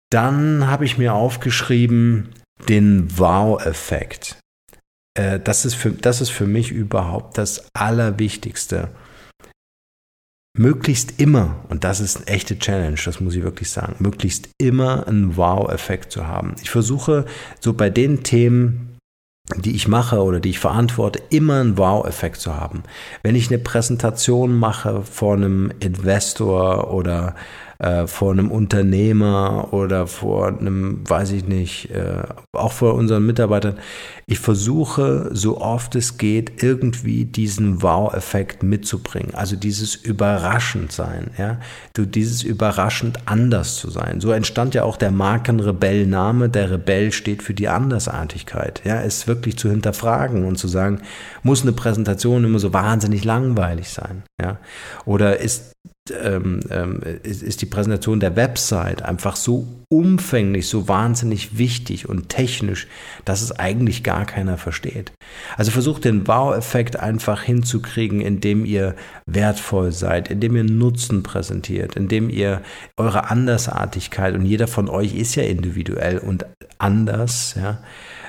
Dann 0.09 0.67
habe 0.67 0.85
ich 0.85 0.97
mir 0.97 1.13
aufgeschrieben 1.13 2.29
den 2.69 3.19
Wow-Effekt. 3.19 4.39
Äh, 5.17 5.39
das, 5.39 5.65
ist 5.65 5.75
für, 5.75 5.91
das 5.91 6.21
ist 6.21 6.29
für 6.29 6.47
mich 6.47 6.71
überhaupt 6.71 7.37
das 7.37 7.67
Allerwichtigste. 7.73 8.89
Möglichst 10.57 11.19
immer, 11.19 11.63
und 11.69 11.83
das 11.83 11.99
ist 11.99 12.17
eine 12.17 12.27
echte 12.27 12.57
Challenge, 12.57 12.97
das 13.05 13.19
muss 13.19 13.35
ich 13.35 13.43
wirklich 13.43 13.69
sagen, 13.69 13.95
möglichst 13.99 14.49
immer 14.57 15.07
einen 15.07 15.37
Wow-Effekt 15.37 16.11
zu 16.11 16.25
haben. 16.25 16.55
Ich 16.61 16.71
versuche 16.71 17.25
so 17.59 17.73
bei 17.73 17.91
den 17.91 18.23
Themen, 18.23 18.97
die 19.55 19.75
ich 19.75 19.87
mache 19.87 20.23
oder 20.23 20.39
die 20.39 20.49
ich 20.49 20.59
verantworte, 20.59 21.21
immer 21.29 21.61
einen 21.61 21.77
Wow-Effekt 21.77 22.37
zu 22.37 22.55
haben. 22.55 22.83
Wenn 23.21 23.35
ich 23.35 23.49
eine 23.49 23.59
Präsentation 23.59 24.57
mache 24.57 25.03
vor 25.03 25.35
einem 25.35 25.71
Investor 25.79 26.91
oder 26.91 27.35
äh, 27.79 28.07
vor 28.07 28.31
einem 28.31 28.51
Unternehmer 28.51 29.69
oder 29.71 30.07
vor 30.07 30.47
einem, 30.47 31.07
weiß 31.07 31.31
ich 31.31 31.45
nicht, 31.45 31.91
äh, 31.91 32.23
auch 32.53 32.71
vor 32.71 32.95
unseren 32.95 33.25
Mitarbeitern. 33.25 33.77
Ich 34.25 34.39
versuche, 34.39 35.29
so 35.31 35.61
oft 35.61 35.95
es 35.95 36.17
geht, 36.17 36.63
irgendwie 36.63 37.25
diesen 37.25 37.81
Wow-Effekt 37.81 38.63
mitzubringen. 38.63 39.35
Also 39.35 39.55
dieses 39.55 39.95
überraschend 39.95 40.91
sein, 40.91 41.31
ja. 41.37 41.59
Du, 41.93 42.05
dieses 42.05 42.43
überraschend 42.43 43.19
anders 43.25 43.75
zu 43.75 43.89
sein. 43.89 44.21
So 44.21 44.31
entstand 44.31 44.75
ja 44.75 44.83
auch 44.83 44.97
der 44.97 45.11
Markenrebell-Name. 45.11 46.49
Der 46.49 46.71
Rebell 46.71 47.11
steht 47.11 47.43
für 47.43 47.53
die 47.53 47.67
Andersartigkeit. 47.67 48.81
Ja, 48.85 49.01
es 49.01 49.27
wirklich 49.27 49.57
zu 49.57 49.69
hinterfragen 49.69 50.45
und 50.45 50.57
zu 50.57 50.67
sagen, 50.67 51.01
muss 51.43 51.61
eine 51.61 51.71
Präsentation 51.71 52.43
immer 52.43 52.59
so 52.59 52.73
wahnsinnig 52.73 53.23
langweilig 53.23 53.89
sein, 53.89 54.23
ja? 54.41 54.57
Oder 55.05 55.39
ist 55.39 55.73
ähm, 56.11 56.61
ähm, 56.69 57.01
ist, 57.23 57.43
ist 57.43 57.61
die 57.61 57.65
Präsentation 57.65 58.19
der 58.19 58.35
Website 58.35 59.01
einfach 59.01 59.35
so 59.35 59.67
umfänglich, 59.89 60.67
so 60.67 60.87
wahnsinnig 60.87 61.57
wichtig 61.57 62.09
und 62.09 62.29
technisch, 62.29 62.87
dass 63.23 63.41
es 63.41 63.53
eigentlich 63.53 64.03
gar 64.03 64.25
keiner 64.25 64.57
versteht. 64.57 65.13
Also 65.55 65.71
versucht 65.71 66.05
den 66.05 66.27
Wow-Effekt 66.27 66.99
einfach 66.99 67.41
hinzukriegen, 67.43 68.19
indem 68.19 68.65
ihr 68.65 68.95
wertvoll 69.25 69.91
seid, 69.91 70.29
indem 70.29 70.55
ihr 70.57 70.65
Nutzen 70.65 71.23
präsentiert, 71.23 71.95
indem 71.95 72.29
ihr 72.29 72.61
eure 72.97 73.29
Andersartigkeit 73.29 74.35
und 74.35 74.45
jeder 74.45 74.67
von 74.67 74.89
euch 74.89 75.15
ist 75.15 75.35
ja 75.35 75.43
individuell 75.43 76.17
und 76.17 76.45
anders, 76.77 77.55
ja, 77.57 77.79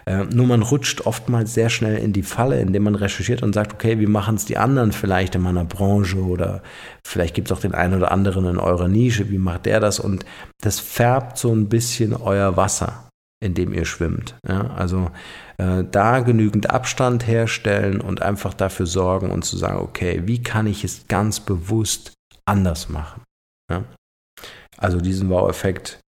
äh, 0.09 0.25
nur 0.25 0.47
man 0.47 0.63
rutscht 0.63 1.03
oftmals 1.03 1.53
sehr 1.53 1.69
schnell 1.69 1.99
in 1.99 2.15
die 2.15 2.23
Falle, 2.23 2.59
indem 2.61 2.85
man 2.85 2.95
recherchiert 2.95 3.43
und 3.43 3.53
sagt, 3.53 3.75
okay, 3.75 4.01
wie 4.01 4.07
machen 4.07 4.37
es 4.37 4.47
die 4.47 4.57
anderen 4.57 4.93
vielleicht 4.93 5.35
in 5.35 5.43
meiner 5.43 5.67
Branche 5.67 6.17
oder 6.25 6.63
vielleicht 7.07 7.35
gibt 7.35 7.51
es 7.51 7.57
auch 7.57 7.61
den 7.61 7.75
einen 7.75 7.93
oder 7.93 8.11
anderen 8.11 8.47
in 8.47 8.59
eurer 8.59 8.89
Nische, 8.89 9.29
wie 9.29 9.37
macht 9.37 9.67
der 9.67 9.81
das? 9.81 10.01
Und 10.01 10.25
das 10.63 10.81
färbt 10.81 11.37
so 11.37 11.53
ein 11.53 11.69
bisschen 11.69 12.15
euer 12.15 12.57
Wasser, 12.57 13.11
in 13.45 13.53
dem 13.53 13.75
ihr 13.75 13.85
schwimmt. 13.85 14.35
Ja? 14.49 14.71
Also 14.71 15.11
äh, 15.59 15.85
da 15.85 16.21
genügend 16.21 16.71
Abstand 16.71 17.27
herstellen 17.27 18.01
und 18.01 18.23
einfach 18.23 18.55
dafür 18.55 18.87
sorgen 18.87 19.31
und 19.31 19.45
zu 19.45 19.59
sagen, 19.59 19.81
okay, 19.81 20.23
wie 20.25 20.43
kann 20.43 20.67
ich 20.67 20.85
es 20.85 21.07
ganz 21.09 21.39
bewusst 21.39 22.15
anders 22.47 22.89
machen? 22.89 23.25
Ja? 23.71 23.85
Also 24.79 25.03
diesen 25.03 25.29
Wow-Effekt 25.29 26.01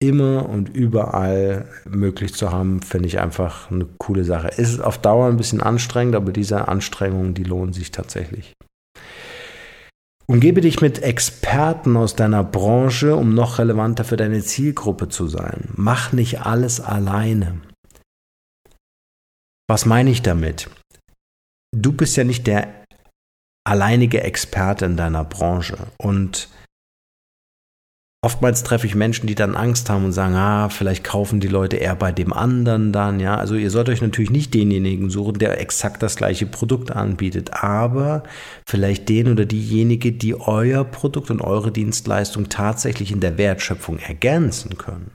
immer 0.00 0.48
und 0.48 0.70
überall 0.70 1.68
möglich 1.84 2.34
zu 2.34 2.50
haben, 2.50 2.80
finde 2.82 3.06
ich 3.06 3.20
einfach 3.20 3.70
eine 3.70 3.86
coole 3.98 4.24
Sache. 4.24 4.48
Es 4.48 4.70
ist 4.70 4.80
auf 4.80 4.98
Dauer 4.98 5.28
ein 5.28 5.36
bisschen 5.36 5.60
anstrengend, 5.60 6.16
aber 6.16 6.32
diese 6.32 6.68
Anstrengungen, 6.68 7.34
die 7.34 7.44
lohnen 7.44 7.72
sich 7.72 7.90
tatsächlich. 7.90 8.54
Umgebe 10.26 10.60
dich 10.60 10.80
mit 10.80 11.02
Experten 11.02 11.96
aus 11.96 12.14
deiner 12.14 12.44
Branche, 12.44 13.16
um 13.16 13.34
noch 13.34 13.58
relevanter 13.58 14.04
für 14.04 14.16
deine 14.16 14.42
Zielgruppe 14.42 15.08
zu 15.08 15.26
sein. 15.26 15.68
Mach 15.74 16.12
nicht 16.12 16.42
alles 16.42 16.80
alleine. 16.80 17.60
Was 19.68 19.86
meine 19.86 20.10
ich 20.10 20.22
damit? 20.22 20.70
Du 21.76 21.92
bist 21.92 22.16
ja 22.16 22.24
nicht 22.24 22.46
der 22.46 22.68
alleinige 23.64 24.22
Experte 24.22 24.86
in 24.86 24.96
deiner 24.96 25.24
Branche 25.24 25.78
und 25.98 26.48
Oftmals 28.22 28.64
treffe 28.64 28.86
ich 28.86 28.94
Menschen, 28.94 29.26
die 29.26 29.34
dann 29.34 29.54
Angst 29.56 29.88
haben 29.88 30.04
und 30.04 30.12
sagen, 30.12 30.34
ah, 30.34 30.68
vielleicht 30.68 31.04
kaufen 31.04 31.40
die 31.40 31.48
Leute 31.48 31.78
eher 31.78 31.96
bei 31.96 32.12
dem 32.12 32.34
anderen 32.34 32.92
dann, 32.92 33.18
ja. 33.18 33.36
Also 33.36 33.54
ihr 33.54 33.70
sollt 33.70 33.88
euch 33.88 34.02
natürlich 34.02 34.30
nicht 34.30 34.52
denjenigen 34.52 35.08
suchen, 35.08 35.38
der 35.38 35.58
exakt 35.58 36.02
das 36.02 36.16
gleiche 36.16 36.44
Produkt 36.44 36.90
anbietet, 36.90 37.54
aber 37.54 38.24
vielleicht 38.68 39.08
den 39.08 39.32
oder 39.32 39.46
diejenige, 39.46 40.12
die 40.12 40.38
euer 40.38 40.84
Produkt 40.84 41.30
und 41.30 41.40
eure 41.40 41.72
Dienstleistung 41.72 42.50
tatsächlich 42.50 43.10
in 43.10 43.20
der 43.20 43.38
Wertschöpfung 43.38 43.98
ergänzen 43.98 44.76
können. 44.76 45.12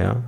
Ja, 0.00 0.24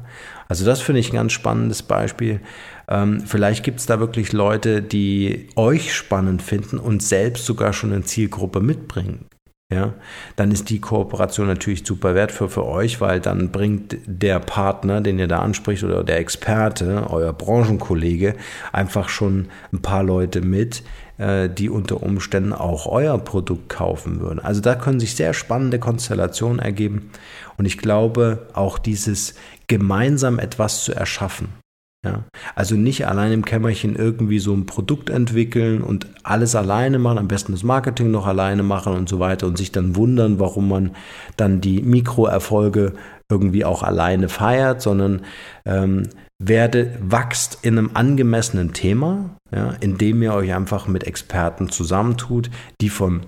also 0.47 0.65
das 0.65 0.81
finde 0.83 1.01
ich 1.01 1.11
ein 1.11 1.17
ganz 1.17 1.33
spannendes 1.33 1.83
Beispiel. 1.83 2.41
Ähm, 2.87 3.23
vielleicht 3.27 3.65
gibt 3.65 3.81
es 3.81 3.87
da 3.87 3.99
wirklich 3.99 4.33
Leute, 4.33 4.83
die 4.83 5.49
euch 5.57 5.93
spannend 5.93 6.43
finden 6.43 6.79
und 6.79 7.03
selbst 7.03 7.45
sogar 7.45 7.73
schon 7.73 7.93
eine 7.93 8.05
Zielgruppe 8.05 8.61
mitbringen 8.61 9.27
ja, 9.75 9.93
dann 10.37 10.53
ist 10.53 10.71
die 10.71 10.81
Kooperation 10.81 11.49
natürlich 11.49 11.85
super 11.85 12.15
wertvoll 12.15 12.49
für 12.49 12.65
euch, 12.65 13.01
weil 13.01 13.21
dann 13.21 13.51
bringt 13.51 13.97
der 14.07 14.39
Partner, 14.39 15.01
den 15.01 15.19
ihr 15.19 15.27
da 15.27 15.41
anspricht 15.41 15.83
oder 15.83 16.05
der 16.05 16.19
Experte, 16.19 17.07
euer 17.11 17.33
Branchenkollege, 17.33 18.37
einfach 18.73 19.09
schon 19.09 19.49
ein 19.73 19.83
paar 19.83 20.05
Leute 20.05 20.41
mit, 20.43 20.85
äh, 21.19 21.49
die 21.49 21.69
unter 21.69 22.03
Umständen 22.03 22.53
auch 22.53 22.87
euer 22.87 23.19
Produkt 23.19 23.69
kaufen 23.69 24.21
würden. 24.21 24.39
Also 24.39 24.61
da 24.61 24.77
können 24.77 25.01
sich 25.01 25.17
sehr 25.17 25.35
spannende 25.35 25.81
Konstellationen 25.81 26.61
ergeben 26.61 27.11
und 27.57 27.67
ich 27.67 27.79
glaube 27.79 28.47
auch 28.53 28.79
dieses 28.79 29.35
gemeinsam 29.67 30.39
etwas 30.39 30.85
zu 30.85 30.95
erschaffen. 30.95 31.64
Ja, 32.05 32.25
also 32.55 32.77
nicht 32.77 33.07
allein 33.07 33.33
im 33.33 33.45
Kämmerchen 33.45 33.97
irgendwie 33.97 34.39
so 34.39 34.53
ein 34.53 34.67
Produkt 34.67 35.09
entwickeln 35.09 35.81
und 35.81 36.07
alles 36.23 36.55
alleine 36.55 36.99
machen, 36.99 37.19
am 37.19 37.29
besten 37.29 37.53
das 37.53 37.63
Marketing 37.63 38.11
noch 38.11 38.27
alleine 38.27 38.63
machen 38.63 38.93
und 38.95 39.09
so 39.09 39.21
weiter 39.21 39.47
und 39.47 39.57
sich 39.57 39.73
dann 39.73 39.97
wundern, 39.97 40.39
warum 40.39 40.69
man 40.69 40.91
dann 41.39 41.63
die 41.63 41.81
Mikroerfolge 41.81 42.93
irgendwie 43.31 43.65
auch 43.65 43.83
alleine 43.83 44.29
feiert, 44.29 44.83
sondern 44.83 45.23
ähm, 45.65 46.03
werde, 46.43 46.99
wachst 47.01 47.61
in 47.63 47.79
einem 47.79 47.91
angemessenen 47.95 48.75
Thema, 48.75 49.37
ja, 49.51 49.75
indem 49.81 50.23
ihr 50.23 50.35
euch 50.35 50.53
einfach 50.53 50.87
mit 50.87 51.05
Experten 51.05 51.71
zusammentut, 51.71 52.51
die 52.83 52.91
von 52.91 53.25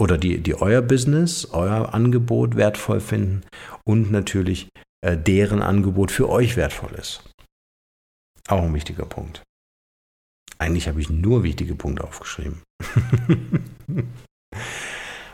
oder 0.00 0.18
die, 0.18 0.38
die 0.38 0.60
euer 0.60 0.82
Business, 0.82 1.48
euer 1.52 1.94
Angebot 1.94 2.56
wertvoll 2.56 3.00
finden 3.00 3.42
und 3.84 4.10
natürlich 4.10 4.68
äh, 5.00 5.16
deren 5.16 5.62
Angebot 5.62 6.10
für 6.10 6.28
euch 6.28 6.56
wertvoll 6.56 6.90
ist. 6.98 7.22
Auch 8.48 8.62
ein 8.62 8.74
wichtiger 8.74 9.06
Punkt. 9.06 9.42
Eigentlich 10.58 10.88
habe 10.88 11.00
ich 11.00 11.10
nur 11.10 11.42
wichtige 11.42 11.74
Punkte 11.74 12.04
aufgeschrieben. 12.04 12.62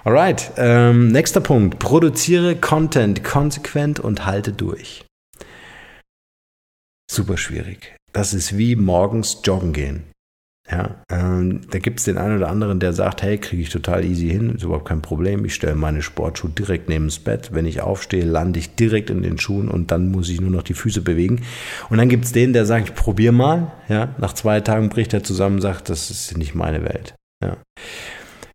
Alright, 0.04 0.52
ähm, 0.56 1.08
nächster 1.08 1.40
Punkt. 1.40 1.78
Produziere 1.78 2.56
Content 2.56 3.22
konsequent 3.22 4.00
und 4.00 4.26
halte 4.26 4.52
durch. 4.52 5.04
Super 7.08 7.36
schwierig. 7.36 7.96
Das 8.12 8.34
ist 8.34 8.56
wie 8.58 8.74
morgens 8.74 9.40
joggen 9.44 9.72
gehen. 9.72 10.11
Ja, 10.70 11.02
ähm, 11.10 11.62
da 11.70 11.78
gibt 11.80 11.98
es 11.98 12.04
den 12.04 12.18
einen 12.18 12.36
oder 12.36 12.48
anderen, 12.48 12.78
der 12.78 12.92
sagt, 12.92 13.22
hey, 13.22 13.36
kriege 13.36 13.62
ich 13.62 13.70
total 13.70 14.04
easy 14.04 14.28
hin, 14.28 14.50
ist 14.50 14.62
überhaupt 14.62 14.88
kein 14.88 15.02
Problem. 15.02 15.44
Ich 15.44 15.54
stelle 15.54 15.74
meine 15.74 16.02
Sportschuhe 16.02 16.50
direkt 16.50 16.88
neben 16.88 17.06
das 17.06 17.18
Bett. 17.18 17.50
Wenn 17.52 17.66
ich 17.66 17.80
aufstehe, 17.80 18.24
lande 18.24 18.60
ich 18.60 18.76
direkt 18.76 19.10
in 19.10 19.22
den 19.22 19.38
Schuhen 19.38 19.68
und 19.68 19.90
dann 19.90 20.10
muss 20.10 20.28
ich 20.28 20.40
nur 20.40 20.50
noch 20.50 20.62
die 20.62 20.74
Füße 20.74 21.02
bewegen. 21.02 21.42
Und 21.90 21.98
dann 21.98 22.08
gibt 22.08 22.26
es 22.26 22.32
den, 22.32 22.52
der 22.52 22.64
sagt, 22.64 22.90
ich 22.90 22.94
probiere 22.94 23.32
mal. 23.32 23.72
Ja, 23.88 24.14
nach 24.18 24.34
zwei 24.34 24.60
Tagen 24.60 24.88
bricht 24.88 25.12
er 25.12 25.24
zusammen 25.24 25.56
und 25.56 25.62
sagt, 25.62 25.90
das 25.90 26.10
ist 26.10 26.38
nicht 26.38 26.54
meine 26.54 26.84
Welt. 26.84 27.14
Ja. 27.42 27.56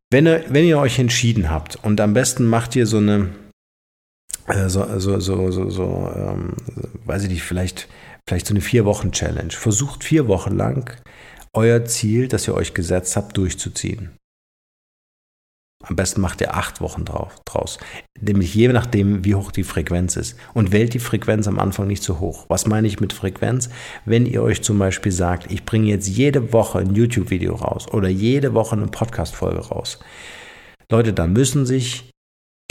Wenn, 0.10 0.26
ihr, 0.26 0.46
wenn 0.48 0.64
ihr 0.64 0.80
euch 0.80 1.00
entschieden 1.00 1.52
habt 1.52 1.76
und 1.84 2.00
am 2.00 2.14
besten 2.14 2.46
macht 2.46 2.76
ihr 2.78 2.88
so 2.88 2.98
eine, 2.98 3.30
äh, 4.48 4.70
so, 4.70 4.88
so, 4.98 5.20
so, 5.20 5.52
so, 5.52 5.70
so 5.70 6.12
ähm, 6.16 6.54
weiß 7.04 7.24
ich 7.24 7.30
nicht, 7.30 7.44
vielleicht, 7.44 7.90
vielleicht 8.28 8.48
so 8.48 8.54
eine 8.54 8.62
Vier-Wochen-Challenge. 8.62 9.52
Versucht 9.52 10.06
vier 10.06 10.30
Wochen 10.30 10.56
lang 10.56 10.98
euer 11.54 11.86
Ziel, 11.86 12.28
das 12.28 12.48
ihr 12.48 12.54
euch 12.54 12.74
gesetzt 12.74 13.16
habt, 13.16 13.38
durchzuziehen. 13.38 14.18
Am 15.84 15.96
besten 15.96 16.22
macht 16.22 16.42
ihr 16.42 16.56
acht 16.56 16.82
Wochen 16.82 17.06
drauf, 17.06 17.36
draus. 17.46 17.78
Nämlich 18.20 18.54
je 18.56 18.68
nachdem, 18.70 19.24
wie 19.24 19.36
hoch 19.36 19.52
die 19.52 19.64
Frequenz 19.64 20.16
ist. 20.16 20.36
Und 20.54 20.72
wählt 20.72 20.94
die 20.94 21.00
Frequenz 21.00 21.48
am 21.48 21.60
Anfang 21.60 21.88
nicht 21.88 22.02
so 22.02 22.20
hoch. 22.20 22.46
Was 22.50 22.66
meine 22.66 22.88
ich 22.88 23.00
mit 23.00 23.14
Frequenz? 23.14 23.70
Wenn 24.04 24.26
ihr 24.26 24.42
euch 24.42 24.64
zum 24.64 24.80
Beispiel 24.80 25.12
sagt, 25.12 25.52
ich 25.52 25.66
bringe 25.66 25.88
jetzt 25.88 26.08
jede 26.08 26.52
Woche 26.52 26.80
ein 26.80 26.96
YouTube-Video 26.96 27.56
raus 27.56 27.88
oder 27.92 28.10
jede 28.10 28.54
Woche 28.54 28.76
eine 28.76 28.88
Podcast-Folge 28.88 29.68
raus. 29.68 30.00
Leute, 30.92 31.14
dann 31.14 31.34
müssen 31.34 31.66
sich 31.66 32.10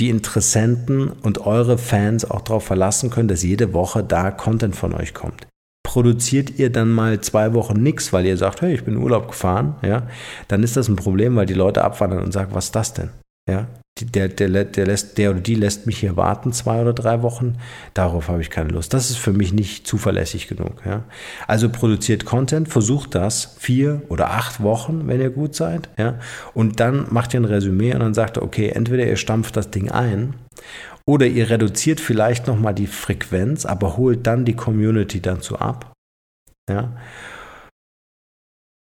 die 0.00 0.10
Interessenten 0.10 1.08
und 1.08 1.38
eure 1.38 1.78
Fans 1.78 2.28
auch 2.28 2.42
darauf 2.42 2.64
verlassen 2.64 3.10
können, 3.10 3.28
dass 3.28 3.42
jede 3.42 3.72
Woche 3.72 4.02
da 4.02 4.30
Content 4.30 4.74
von 4.74 4.92
euch 4.92 5.14
kommt 5.14 5.46
produziert 5.86 6.58
ihr 6.58 6.70
dann 6.70 6.90
mal 6.90 7.20
zwei 7.20 7.54
Wochen 7.54 7.80
nichts, 7.80 8.12
weil 8.12 8.26
ihr 8.26 8.36
sagt, 8.36 8.60
hey, 8.60 8.74
ich 8.74 8.82
bin 8.82 8.94
in 8.94 9.00
Urlaub 9.00 9.28
gefahren, 9.28 9.76
ja, 9.82 10.02
dann 10.48 10.64
ist 10.64 10.76
das 10.76 10.88
ein 10.88 10.96
Problem, 10.96 11.36
weil 11.36 11.46
die 11.46 11.54
Leute 11.54 11.84
abwandern 11.84 12.24
und 12.24 12.32
sagen, 12.32 12.50
was 12.54 12.66
ist 12.66 12.74
das 12.74 12.92
denn? 12.92 13.10
Ja, 13.48 13.68
der, 14.00 14.26
der, 14.26 14.64
der, 14.64 14.84
lässt, 14.84 15.16
der 15.16 15.30
oder 15.30 15.38
die 15.38 15.54
lässt 15.54 15.86
mich 15.86 15.98
hier 15.98 16.16
warten 16.16 16.52
zwei 16.52 16.82
oder 16.82 16.92
drei 16.92 17.22
Wochen. 17.22 17.58
Darauf 17.94 18.26
habe 18.26 18.40
ich 18.40 18.50
keine 18.50 18.70
Lust. 18.70 18.92
Das 18.94 19.10
ist 19.10 19.16
für 19.16 19.32
mich 19.32 19.52
nicht 19.52 19.86
zuverlässig 19.86 20.48
genug. 20.48 20.82
Ja. 20.84 21.04
Also 21.46 21.68
produziert 21.68 22.24
Content, 22.24 22.68
versucht 22.68 23.14
das 23.14 23.54
vier 23.60 24.02
oder 24.08 24.32
acht 24.32 24.60
Wochen, 24.60 25.06
wenn 25.06 25.20
ihr 25.20 25.30
gut 25.30 25.54
seid. 25.54 25.88
Ja. 25.96 26.18
Und 26.52 26.80
dann 26.80 27.06
macht 27.10 27.32
ihr 27.32 27.40
ein 27.40 27.44
Resümee 27.44 27.94
und 27.94 28.00
dann 28.00 28.12
sagt 28.14 28.38
ihr, 28.38 28.42
okay, 28.42 28.70
entweder 28.70 29.06
ihr 29.06 29.16
stampft 29.16 29.56
das 29.56 29.70
Ding 29.70 29.88
ein 29.88 30.34
oder 31.08 31.26
ihr 31.26 31.50
reduziert 31.50 32.00
vielleicht 32.00 32.46
nochmal 32.46 32.74
die 32.74 32.88
Frequenz, 32.88 33.64
aber 33.64 33.96
holt 33.96 34.26
dann 34.26 34.44
die 34.44 34.56
Community 34.56 35.20
dazu 35.20 35.58
ab. 35.58 35.92
Ja. 36.68 36.96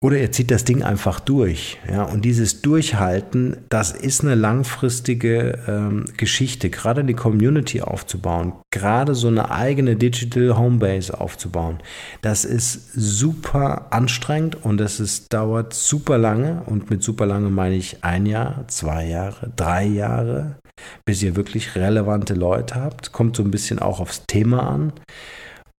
Oder 0.04 0.20
ihr 0.20 0.32
zieht 0.32 0.52
das 0.52 0.66
Ding 0.66 0.84
einfach 0.84 1.20
durch. 1.20 1.80
Ja, 1.90 2.04
und 2.04 2.24
dieses 2.24 2.62
Durchhalten, 2.62 3.58
das 3.70 3.92
ist 3.92 4.24
eine 4.24 4.36
langfristige 4.36 5.60
ähm, 5.68 6.06
Geschichte, 6.16 6.70
gerade 6.70 7.04
die 7.04 7.16
Community 7.16 7.82
aufzubauen, 7.82 8.54
gerade 8.72 9.16
so 9.16 9.30
eine 9.30 9.50
eigene 9.50 9.96
Digital 9.96 10.58
Homebase 10.58 11.20
aufzubauen. 11.20 11.80
Das 12.22 12.46
ist 12.46 12.94
super 12.94 13.88
anstrengend 13.92 14.64
und 14.64 14.78
das 14.78 15.00
ist, 15.00 15.34
dauert 15.34 15.74
super 15.74 16.20
lange. 16.20 16.62
Und 16.68 16.90
mit 16.90 17.02
super 17.02 17.26
lange 17.26 17.50
meine 17.50 17.76
ich 17.76 18.04
ein 18.04 18.28
Jahr, 18.28 18.68
zwei 18.68 19.08
Jahre, 19.08 19.52
drei 19.56 19.86
Jahre, 19.86 20.58
bis 21.06 21.22
ihr 21.24 21.36
wirklich 21.36 21.76
relevante 21.76 22.34
Leute 22.34 22.76
habt. 22.76 23.12
Kommt 23.12 23.36
so 23.36 23.44
ein 23.44 23.52
bisschen 23.52 23.80
auch 23.80 24.00
aufs 24.00 24.26
Thema 24.26 24.70
an. 24.70 24.94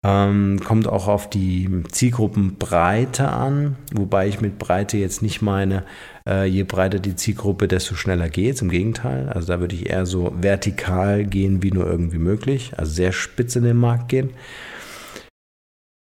Ähm, 0.03 0.59
kommt 0.63 0.87
auch 0.87 1.07
auf 1.07 1.29
die 1.29 1.83
Zielgruppenbreite 1.91 3.29
an, 3.29 3.75
wobei 3.93 4.27
ich 4.27 4.39
mit 4.39 4.59
Breite 4.59 4.97
jetzt 4.97 5.23
nicht 5.23 5.41
meine, 5.41 5.83
äh, 6.27 6.45
je 6.45 6.63
breiter 6.63 6.99
die 6.99 7.15
Zielgruppe, 7.15 7.67
desto 7.67 7.95
schneller 7.95 8.29
geht 8.29 8.55
es. 8.55 8.61
Im 8.61 8.69
Gegenteil, 8.69 9.27
also 9.29 9.47
da 9.47 9.59
würde 9.59 9.75
ich 9.75 9.89
eher 9.89 10.05
so 10.05 10.33
vertikal 10.39 11.25
gehen, 11.25 11.63
wie 11.63 11.71
nur 11.71 11.87
irgendwie 11.87 12.19
möglich, 12.19 12.73
also 12.77 12.91
sehr 12.91 13.11
spitz 13.11 13.55
in 13.55 13.63
den 13.63 13.77
Markt 13.77 14.09
gehen. 14.09 14.29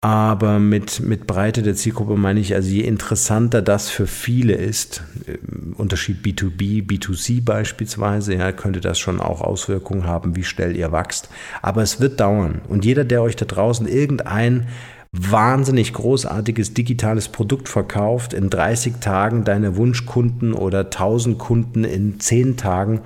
Aber 0.05 0.59
mit, 0.59 0.99
mit 0.99 1.25
Breite 1.25 1.63
der 1.63 1.73
Zielgruppe 1.73 2.15
meine 2.15 2.39
ich, 2.39 2.53
also 2.53 2.69
je 2.69 2.81
interessanter 2.81 3.63
das 3.63 3.89
für 3.89 4.05
viele 4.05 4.53
ist, 4.53 5.01
äh, 5.25 5.39
Unterschied 5.77 6.23
B2B, 6.23 6.85
B2C 6.85 7.43
beispielsweise, 7.43 8.35
ja, 8.35 8.51
könnte 8.51 8.81
das 8.81 8.99
schon 8.99 9.19
auch 9.19 9.41
Auswirkungen 9.41 10.05
haben, 10.05 10.35
wie 10.35 10.43
schnell 10.43 10.75
ihr 10.75 10.91
wächst. 10.91 11.29
Aber 11.63 11.81
es 11.81 11.99
wird 12.01 12.19
dauern. 12.19 12.61
Und 12.69 12.85
jeder, 12.85 13.03
der 13.03 13.23
euch 13.23 13.35
da 13.35 13.45
draußen 13.45 13.87
irgendein 13.87 14.67
wahnsinnig 15.11 15.91
großartiges 15.93 16.75
digitales 16.75 17.27
Produkt 17.27 17.67
verkauft, 17.67 18.33
in 18.33 18.51
30 18.51 18.97
Tagen 18.97 19.43
deine 19.43 19.75
Wunschkunden 19.75 20.53
oder 20.53 20.81
1000 20.81 21.39
Kunden 21.39 21.83
in 21.83 22.19
10 22.19 22.57
Tagen, 22.57 23.01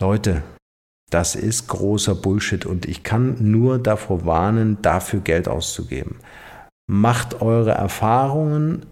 Leute, 0.00 0.42
das 1.14 1.36
ist 1.36 1.68
großer 1.68 2.16
Bullshit 2.16 2.66
und 2.66 2.86
ich 2.86 3.04
kann 3.04 3.36
nur 3.38 3.78
davor 3.78 4.26
warnen, 4.26 4.78
dafür 4.82 5.20
Geld 5.20 5.46
auszugeben. 5.46 6.16
Macht 6.90 7.40
eure 7.40 7.70
Erfahrungen, 7.70 8.84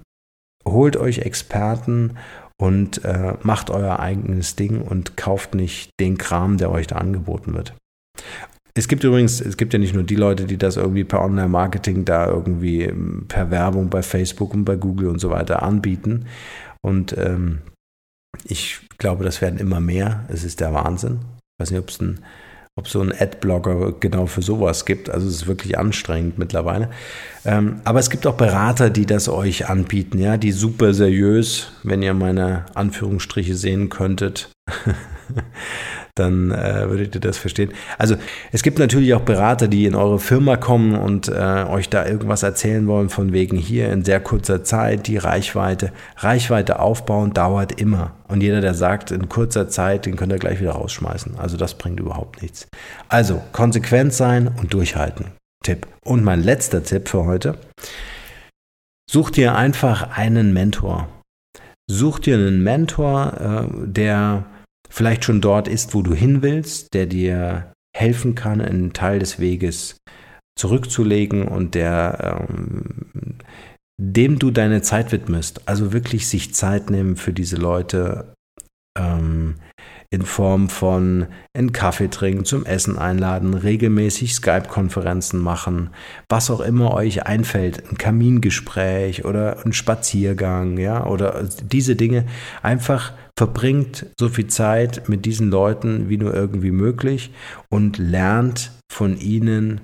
holt 0.64 0.96
euch 0.96 1.18
Experten 1.18 2.16
und 2.61 3.04
äh, 3.04 3.35
macht 3.42 3.70
euer 3.70 3.98
eigenes 3.98 4.54
Ding 4.54 4.82
und 4.82 5.16
kauft 5.16 5.56
nicht 5.56 5.90
den 5.98 6.16
Kram, 6.16 6.58
der 6.58 6.70
euch 6.70 6.87
da 6.87 6.94
angeboten 6.94 7.54
wird. 7.54 7.74
Es 8.74 8.87
gibt 8.87 9.02
übrigens, 9.02 9.40
es 9.40 9.56
gibt 9.56 9.72
ja 9.72 9.80
nicht 9.80 9.92
nur 9.92 10.04
die 10.04 10.14
Leute, 10.14 10.44
die 10.44 10.58
das 10.58 10.76
irgendwie 10.76 11.02
per 11.02 11.22
Online-Marketing 11.22 12.04
da 12.04 12.28
irgendwie 12.28 12.82
ähm, 12.82 13.24
per 13.26 13.50
Werbung 13.50 13.90
bei 13.90 14.04
Facebook 14.04 14.54
und 14.54 14.64
bei 14.64 14.76
Google 14.76 15.08
und 15.08 15.18
so 15.18 15.30
weiter 15.30 15.64
anbieten. 15.64 16.26
Und 16.82 17.18
ähm, 17.18 17.62
ich 18.44 18.80
glaube, 18.98 19.24
das 19.24 19.40
werden 19.40 19.58
immer 19.58 19.80
mehr. 19.80 20.24
Es 20.28 20.44
ist 20.44 20.61
der 20.61 20.72
Wahnsinn 20.72 21.18
weiß 21.58 21.70
nicht, 21.70 21.80
ob 21.80 21.88
es 21.88 22.00
ein 22.00 22.24
ob 22.74 22.88
so 22.88 23.02
ein 23.02 23.12
Adblogger 23.12 23.92
genau 24.00 24.26
für 24.26 24.40
sowas 24.40 24.86
gibt. 24.86 25.10
Also 25.10 25.26
es 25.26 25.34
ist 25.34 25.46
wirklich 25.46 25.76
anstrengend 25.76 26.38
mittlerweile. 26.38 26.88
Ähm, 27.44 27.82
aber 27.84 27.98
es 27.98 28.08
gibt 28.08 28.26
auch 28.26 28.36
Berater, 28.36 28.88
die 28.88 29.04
das 29.04 29.28
euch 29.28 29.68
anbieten, 29.68 30.18
ja, 30.18 30.38
die 30.38 30.52
super 30.52 30.94
seriös, 30.94 31.72
wenn 31.82 32.02
ihr 32.02 32.14
meine 32.14 32.64
Anführungsstriche 32.74 33.56
sehen 33.56 33.90
könntet, 33.90 34.50
dann 36.14 36.51
äh, 36.51 36.90
würdet 36.90 37.14
ihr 37.14 37.20
das 37.20 37.38
verstehen. 37.38 37.72
Also 37.96 38.16
es 38.53 38.62
gibt 38.62 38.79
natürlich 38.79 39.14
auch 39.14 39.22
Berater, 39.22 39.66
die 39.66 39.87
in 39.87 39.94
eure 39.94 40.18
Firma 40.18 40.57
kommen 40.57 40.94
und 40.94 41.29
äh, 41.29 41.64
euch 41.68 41.88
da 41.88 42.07
irgendwas 42.07 42.42
erzählen 42.42 42.87
wollen, 42.87 43.09
von 43.09 43.33
wegen 43.33 43.57
hier 43.57 43.90
in 43.90 44.05
sehr 44.05 44.20
kurzer 44.20 44.62
Zeit 44.62 45.07
die 45.07 45.16
Reichweite. 45.16 45.92
Reichweite 46.16 46.81
aufbauen 46.81 47.33
dauert 47.33 47.81
immer. 47.81 48.14
Und 48.29 48.42
jeder, 48.42 48.61
der 48.61 48.75
sagt, 48.75 49.11
in 49.11 49.29
kurzer 49.29 49.68
Zeit, 49.68 50.05
den 50.05 50.16
könnt 50.16 50.33
ihr 50.33 50.38
gleich 50.38 50.61
wieder 50.61 50.72
rausschmeißen. 50.72 51.38
Also 51.38 51.57
das 51.57 51.75
bringt 51.75 52.01
überhaupt 52.01 52.42
nichts. 52.42 52.68
Also 53.09 53.42
konsequent 53.53 54.12
sein 54.12 54.48
und 54.48 54.75
durchhalten. 54.75 55.33
Tipp. 55.64 55.87
Und 56.05 56.25
mein 56.25 56.42
letzter 56.42 56.83
Tipp 56.83 57.09
für 57.09 57.25
heute. 57.25 57.57
Such 59.11 59.31
dir 59.31 59.55
einfach 59.55 60.16
einen 60.16 60.53
Mentor. 60.53 61.09
Such 61.90 62.18
dir 62.18 62.37
einen 62.37 62.62
Mentor, 62.62 63.33
äh, 63.40 63.87
der 63.87 64.44
vielleicht 64.92 65.24
schon 65.24 65.40
dort 65.40 65.68
ist, 65.68 65.94
wo 65.94 66.02
du 66.02 66.14
hin 66.14 66.42
willst, 66.42 66.94
der 66.94 67.07
dir 67.07 67.72
helfen 67.96 68.35
kann, 68.35 68.61
einen 68.61 68.92
Teil 68.92 69.18
des 69.18 69.38
Weges 69.38 69.96
zurückzulegen 70.59 71.48
und 71.48 71.74
der 71.74 72.48
ähm, 72.50 73.38
dem 74.00 74.38
du 74.38 74.50
deine 74.50 74.83
Zeit 74.83 75.12
widmest. 75.12 75.68
Also 75.68 75.92
wirklich 75.92 76.26
sich 76.26 76.55
Zeit 76.55 76.90
nehmen 76.90 77.16
für 77.16 77.33
diese 77.33 77.57
Leute 77.57 78.35
ähm, 78.98 79.57
in 80.11 80.22
Form 80.22 80.68
von 80.68 81.26
einen 81.57 81.72
Kaffee 81.72 82.09
trinken, 82.09 82.44
zum 82.44 82.66
Essen 82.66 82.98
einladen, 82.98 83.55
regelmäßig 83.55 84.35
Skype-Konferenzen 84.35 85.40
machen, 85.40 85.90
was 86.28 86.50
auch 86.50 86.61
immer 86.61 86.92
euch 86.92 87.26
einfällt, 87.26 87.90
ein 87.90 87.96
Kamingespräch 87.96 89.24
oder 89.24 89.64
ein 89.64 89.72
Spaziergang, 89.72 90.76
ja, 90.76 91.07
oder 91.07 91.48
diese 91.62 91.96
Dinge. 91.96 92.26
Einfach 92.62 93.12
verbringt 93.42 94.07
so 94.20 94.28
viel 94.28 94.46
Zeit 94.46 95.09
mit 95.09 95.26
diesen 95.26 95.50
Leuten 95.50 96.09
wie 96.09 96.16
nur 96.16 96.33
irgendwie 96.33 96.70
möglich 96.70 97.33
und 97.70 97.98
lernt 97.98 98.70
von 98.88 99.18
ihnen 99.18 99.81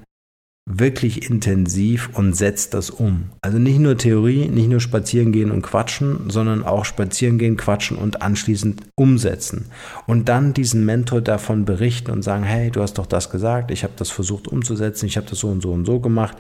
wirklich 0.71 1.29
intensiv 1.29 2.09
und 2.17 2.35
setzt 2.35 2.73
das 2.73 2.89
um. 2.89 3.31
Also 3.41 3.59
nicht 3.59 3.81
nur 3.81 3.97
Theorie, 3.97 4.47
nicht 4.47 4.69
nur 4.69 4.79
spazieren 4.79 5.33
gehen 5.33 5.51
und 5.51 5.63
quatschen, 5.63 6.31
sondern 6.31 6.63
auch 6.63 6.85
spazieren 6.85 7.37
gehen, 7.37 7.57
quatschen 7.57 7.99
und 7.99 8.23
anschließend 8.23 8.83
umsetzen. 8.95 9.73
Und 10.07 10.29
dann 10.29 10.55
diesen 10.55 10.85
Mentor 10.85 11.21
davon 11.21 11.65
berichten 11.65 12.13
und 12.13 12.23
sagen, 12.23 12.45
hey, 12.45 12.71
du 12.71 12.81
hast 12.81 12.99
doch 12.99 13.07
das 13.07 13.29
gesagt, 13.29 13.73
ich 13.73 13.83
habe 13.83 13.95
das 13.97 14.11
versucht 14.11 14.47
umzusetzen, 14.47 15.07
ich 15.07 15.17
habe 15.17 15.27
das 15.29 15.41
so 15.41 15.49
und 15.49 15.63
so 15.63 15.73
und 15.73 15.85
so 15.85 15.99
gemacht. 15.99 16.37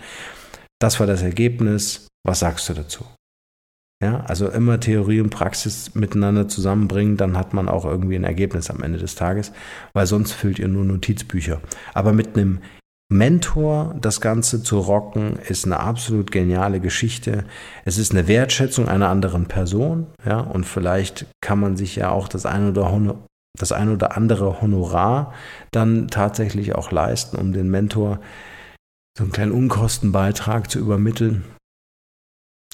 Das 0.78 1.00
war 1.00 1.09
das 1.09 1.22
Ergebnis. 1.22 2.07
Was 2.24 2.38
sagst 2.38 2.68
du 2.68 2.74
dazu? 2.74 3.04
Ja, 4.00 4.20
also 4.20 4.48
immer 4.48 4.78
Theorie 4.78 5.20
und 5.20 5.30
Praxis 5.30 5.96
miteinander 5.96 6.46
zusammenbringen, 6.46 7.16
dann 7.16 7.37
hat 7.37 7.52
man 7.52 7.68
auch 7.68 7.84
irgendwie 7.84 8.14
ein 8.14 8.22
Ergebnis 8.22 8.70
am 8.70 8.82
Ende 8.82 8.98
des 8.98 9.16
Tages, 9.16 9.52
weil 9.92 10.06
sonst 10.06 10.32
füllt 10.32 10.61
ihr 10.61 10.68
nur 10.68 10.84
Notizbücher. 10.84 11.61
Aber 11.94 12.12
mit 12.12 12.37
einem 12.37 12.61
Mentor 13.11 13.96
das 14.00 14.20
Ganze 14.20 14.62
zu 14.62 14.78
rocken, 14.78 15.37
ist 15.48 15.64
eine 15.64 15.80
absolut 15.80 16.30
geniale 16.30 16.78
Geschichte. 16.78 17.44
Es 17.84 17.98
ist 17.98 18.12
eine 18.12 18.28
Wertschätzung 18.28 18.87
einer 18.87 19.08
anderen 19.08 19.46
Person, 19.46 20.06
ja, 20.24 20.40
und 20.40 20.64
vielleicht 20.64 21.26
kann 21.40 21.58
man 21.58 21.76
sich 21.76 21.96
ja 21.96 22.11
auch 22.11 22.28
das 22.28 22.46
ein 22.46 22.68
oder, 22.68 23.16
das 23.58 23.72
ein 23.72 23.90
oder 23.90 24.16
andere 24.16 24.61
Honorar 24.61 25.32
dann 25.72 26.06
tatsächlich 26.06 26.74
auch 26.76 26.92
leisten, 26.92 27.37
um 27.37 27.52
den 27.52 27.68
Mentor 27.68 28.20
so 29.16 29.24
einen 29.24 29.32
kleinen 29.32 29.53
Unkostenbeitrag 29.53 30.70
zu 30.70 30.78
übermitteln. 30.78 31.44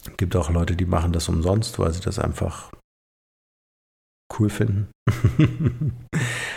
Es 0.06 0.16
gibt 0.16 0.36
auch 0.36 0.50
Leute, 0.50 0.76
die 0.76 0.86
machen 0.86 1.12
das 1.12 1.28
umsonst, 1.28 1.78
weil 1.78 1.92
sie 1.92 2.00
das 2.00 2.18
einfach 2.18 2.70
cool 4.38 4.50
finden. 4.50 4.88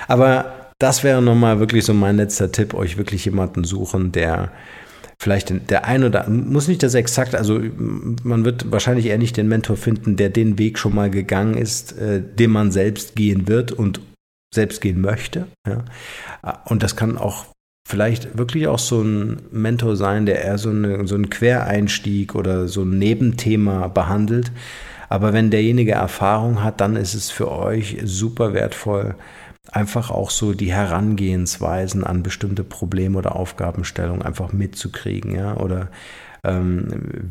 Aber 0.07 0.71
das 0.79 1.03
wäre 1.03 1.21
nochmal 1.21 1.59
wirklich 1.59 1.85
so 1.85 1.93
mein 1.93 2.17
letzter 2.17 2.51
Tipp, 2.51 2.73
euch 2.73 2.97
wirklich 2.97 3.25
jemanden 3.25 3.63
suchen, 3.63 4.11
der 4.11 4.51
vielleicht 5.19 5.69
der 5.69 5.85
ein 5.85 6.03
oder 6.03 6.29
muss 6.29 6.67
nicht 6.67 6.83
das 6.83 6.93
exakt, 6.93 7.33
also 7.33 7.59
man 8.23 8.45
wird 8.45 8.71
wahrscheinlich 8.71 9.07
eher 9.07 9.17
nicht 9.17 9.35
den 9.35 9.47
Mentor 9.47 9.75
finden, 9.75 10.15
der 10.15 10.29
den 10.29 10.59
Weg 10.59 10.77
schon 10.77 10.93
mal 10.93 11.09
gegangen 11.09 11.55
ist, 11.55 11.97
äh, 11.97 12.21
den 12.21 12.51
man 12.51 12.71
selbst 12.71 13.15
gehen 13.15 13.47
wird 13.47 13.71
und 13.71 13.99
selbst 14.53 14.79
gehen 14.79 15.01
möchte. 15.01 15.47
Ja. 15.67 15.85
Und 16.65 16.83
das 16.83 16.95
kann 16.95 17.17
auch 17.17 17.47
vielleicht 17.87 18.37
wirklich 18.37 18.67
auch 18.67 18.79
so 18.79 19.01
ein 19.01 19.37
Mentor 19.49 19.95
sein, 19.95 20.25
der 20.25 20.43
eher 20.43 20.57
so, 20.57 20.69
eine, 20.69 21.07
so 21.07 21.15
einen 21.15 21.29
Quereinstieg 21.29 22.35
oder 22.35 22.67
so 22.67 22.83
ein 22.83 22.97
Nebenthema 22.99 23.87
behandelt. 23.87 24.51
Aber 25.07 25.31
wenn 25.31 25.51
derjenige 25.51 25.93
Erfahrung 25.93 26.61
hat, 26.61 26.81
dann 26.81 26.97
ist 26.97 27.13
es 27.13 27.31
für 27.31 27.49
euch 27.49 27.97
super 28.03 28.53
wertvoll, 28.53 29.15
einfach 29.71 30.11
auch 30.11 30.31
so 30.31 30.53
die 30.53 30.73
Herangehensweisen 30.73 32.03
an 32.03 32.23
bestimmte 32.23 32.65
Probleme 32.65 33.17
oder 33.17 33.37
Aufgabenstellungen 33.37 34.21
einfach 34.21 34.51
mitzukriegen, 34.51 35.33
ja, 35.33 35.55
oder 35.55 35.87
ähm, 36.43 36.87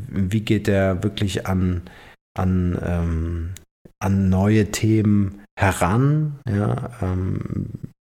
wie 0.08 0.40
geht 0.40 0.68
der 0.68 1.02
wirklich 1.02 1.46
an, 1.46 1.82
an, 2.34 2.78
ähm, 2.82 3.50
an 3.98 4.30
neue 4.30 4.70
Themen 4.70 5.42
heran, 5.58 6.38
ja, 6.48 6.92
ähm, 7.02 7.92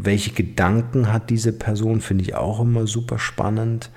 welche 0.00 0.32
Gedanken 0.32 1.12
hat 1.12 1.30
diese 1.30 1.52
Person, 1.52 2.00
finde 2.00 2.24
ich 2.24 2.34
auch 2.34 2.60
immer 2.60 2.86
super 2.86 3.18
spannend. 3.18 3.90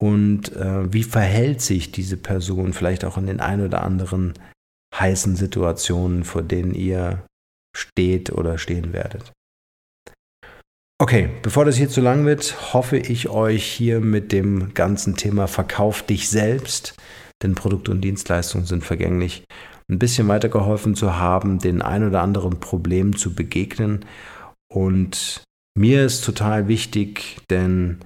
Und 0.00 0.54
äh, 0.54 0.92
wie 0.92 1.04
verhält 1.04 1.60
sich 1.60 1.92
diese 1.92 2.16
Person 2.16 2.72
vielleicht 2.72 3.04
auch 3.04 3.16
in 3.16 3.26
den 3.26 3.40
ein 3.40 3.64
oder 3.64 3.82
anderen 3.82 4.34
heißen 4.94 5.36
Situationen, 5.36 6.24
vor 6.24 6.42
denen 6.42 6.74
ihr 6.74 7.24
steht 7.76 8.30
oder 8.30 8.58
stehen 8.58 8.92
werdet. 8.92 9.32
Okay, 11.00 11.28
bevor 11.42 11.64
das 11.64 11.76
hier 11.76 11.88
zu 11.88 12.00
lang 12.00 12.24
wird, 12.24 12.72
hoffe 12.72 12.96
ich 12.96 13.28
euch 13.28 13.64
hier 13.64 14.00
mit 14.00 14.30
dem 14.30 14.74
ganzen 14.74 15.16
Thema 15.16 15.48
Verkauf 15.48 16.02
dich 16.02 16.28
selbst, 16.28 16.94
denn 17.42 17.56
Produkte 17.56 17.90
und 17.90 18.00
Dienstleistungen 18.00 18.66
sind 18.66 18.84
vergänglich, 18.84 19.44
ein 19.90 19.98
bisschen 19.98 20.28
weitergeholfen 20.28 20.94
zu 20.94 21.16
haben, 21.16 21.58
den 21.58 21.82
ein 21.82 22.06
oder 22.06 22.22
anderen 22.22 22.60
Problem 22.60 23.16
zu 23.16 23.34
begegnen. 23.34 24.04
Und 24.74 25.42
mir 25.76 26.04
ist 26.04 26.24
total 26.24 26.68
wichtig, 26.68 27.38
denn 27.50 28.00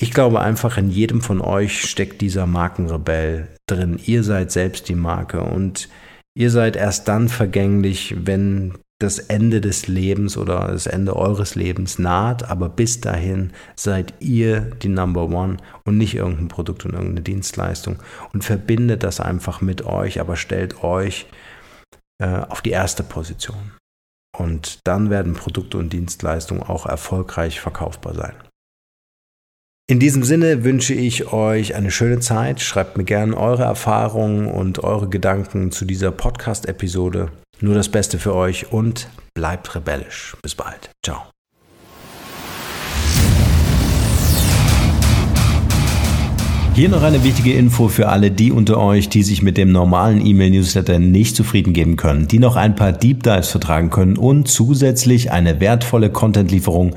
ich 0.00 0.12
glaube 0.12 0.40
einfach, 0.40 0.78
in 0.78 0.90
jedem 0.90 1.20
von 1.20 1.40
euch 1.40 1.82
steckt 1.82 2.22
dieser 2.22 2.46
Markenrebell 2.46 3.48
drin. 3.68 4.00
Ihr 4.04 4.24
seid 4.24 4.50
selbst 4.50 4.88
die 4.88 4.94
Marke 4.94 5.42
und 5.42 5.88
Ihr 6.36 6.50
seid 6.50 6.76
erst 6.76 7.08
dann 7.08 7.28
vergänglich, 7.28 8.14
wenn 8.16 8.78
das 9.00 9.18
Ende 9.18 9.60
des 9.60 9.88
Lebens 9.88 10.36
oder 10.36 10.68
das 10.68 10.86
Ende 10.86 11.16
eures 11.16 11.54
Lebens 11.54 11.98
naht, 11.98 12.48
aber 12.48 12.68
bis 12.68 13.00
dahin 13.00 13.52
seid 13.74 14.14
ihr 14.20 14.60
die 14.60 14.88
Number 14.88 15.24
One 15.24 15.56
und 15.84 15.96
nicht 15.96 16.14
irgendein 16.14 16.48
Produkt 16.48 16.84
und 16.84 16.92
irgendeine 16.92 17.22
Dienstleistung 17.22 17.96
und 18.32 18.44
verbindet 18.44 19.02
das 19.02 19.18
einfach 19.18 19.60
mit 19.60 19.84
euch, 19.86 20.20
aber 20.20 20.36
stellt 20.36 20.84
euch 20.84 21.26
äh, 22.22 22.42
auf 22.48 22.60
die 22.60 22.70
erste 22.70 23.02
Position. 23.02 23.72
Und 24.40 24.78
dann 24.84 25.10
werden 25.10 25.34
Produkte 25.34 25.76
und 25.76 25.92
Dienstleistungen 25.92 26.62
auch 26.62 26.86
erfolgreich 26.86 27.60
verkaufbar 27.60 28.14
sein. 28.14 28.34
In 29.86 29.98
diesem 29.98 30.22
Sinne 30.22 30.64
wünsche 30.64 30.94
ich 30.94 31.32
euch 31.32 31.74
eine 31.74 31.90
schöne 31.90 32.20
Zeit. 32.20 32.60
Schreibt 32.60 32.96
mir 32.96 33.04
gerne 33.04 33.36
eure 33.36 33.64
Erfahrungen 33.64 34.46
und 34.46 34.82
eure 34.82 35.08
Gedanken 35.08 35.72
zu 35.72 35.84
dieser 35.84 36.10
Podcast-Episode. 36.10 37.30
Nur 37.60 37.74
das 37.74 37.90
Beste 37.90 38.18
für 38.18 38.34
euch 38.34 38.72
und 38.72 39.10
bleibt 39.34 39.74
rebellisch. 39.74 40.36
Bis 40.42 40.54
bald. 40.54 40.90
Ciao. 41.04 41.30
Hier 46.80 46.88
noch 46.88 47.02
eine 47.02 47.22
wichtige 47.24 47.52
Info 47.52 47.88
für 47.88 48.08
alle 48.08 48.30
die 48.30 48.50
unter 48.50 48.78
euch, 48.78 49.10
die 49.10 49.22
sich 49.22 49.42
mit 49.42 49.58
dem 49.58 49.70
normalen 49.70 50.24
E-Mail-Newsletter 50.24 50.98
nicht 50.98 51.36
zufrieden 51.36 51.74
geben 51.74 51.96
können, 51.96 52.26
die 52.26 52.38
noch 52.38 52.56
ein 52.56 52.74
paar 52.74 52.92
Deep 52.92 53.22
Dives 53.22 53.50
vertragen 53.50 53.90
können 53.90 54.16
und 54.16 54.48
zusätzlich 54.48 55.30
eine 55.30 55.60
wertvolle 55.60 56.08
Content-Lieferung 56.08 56.96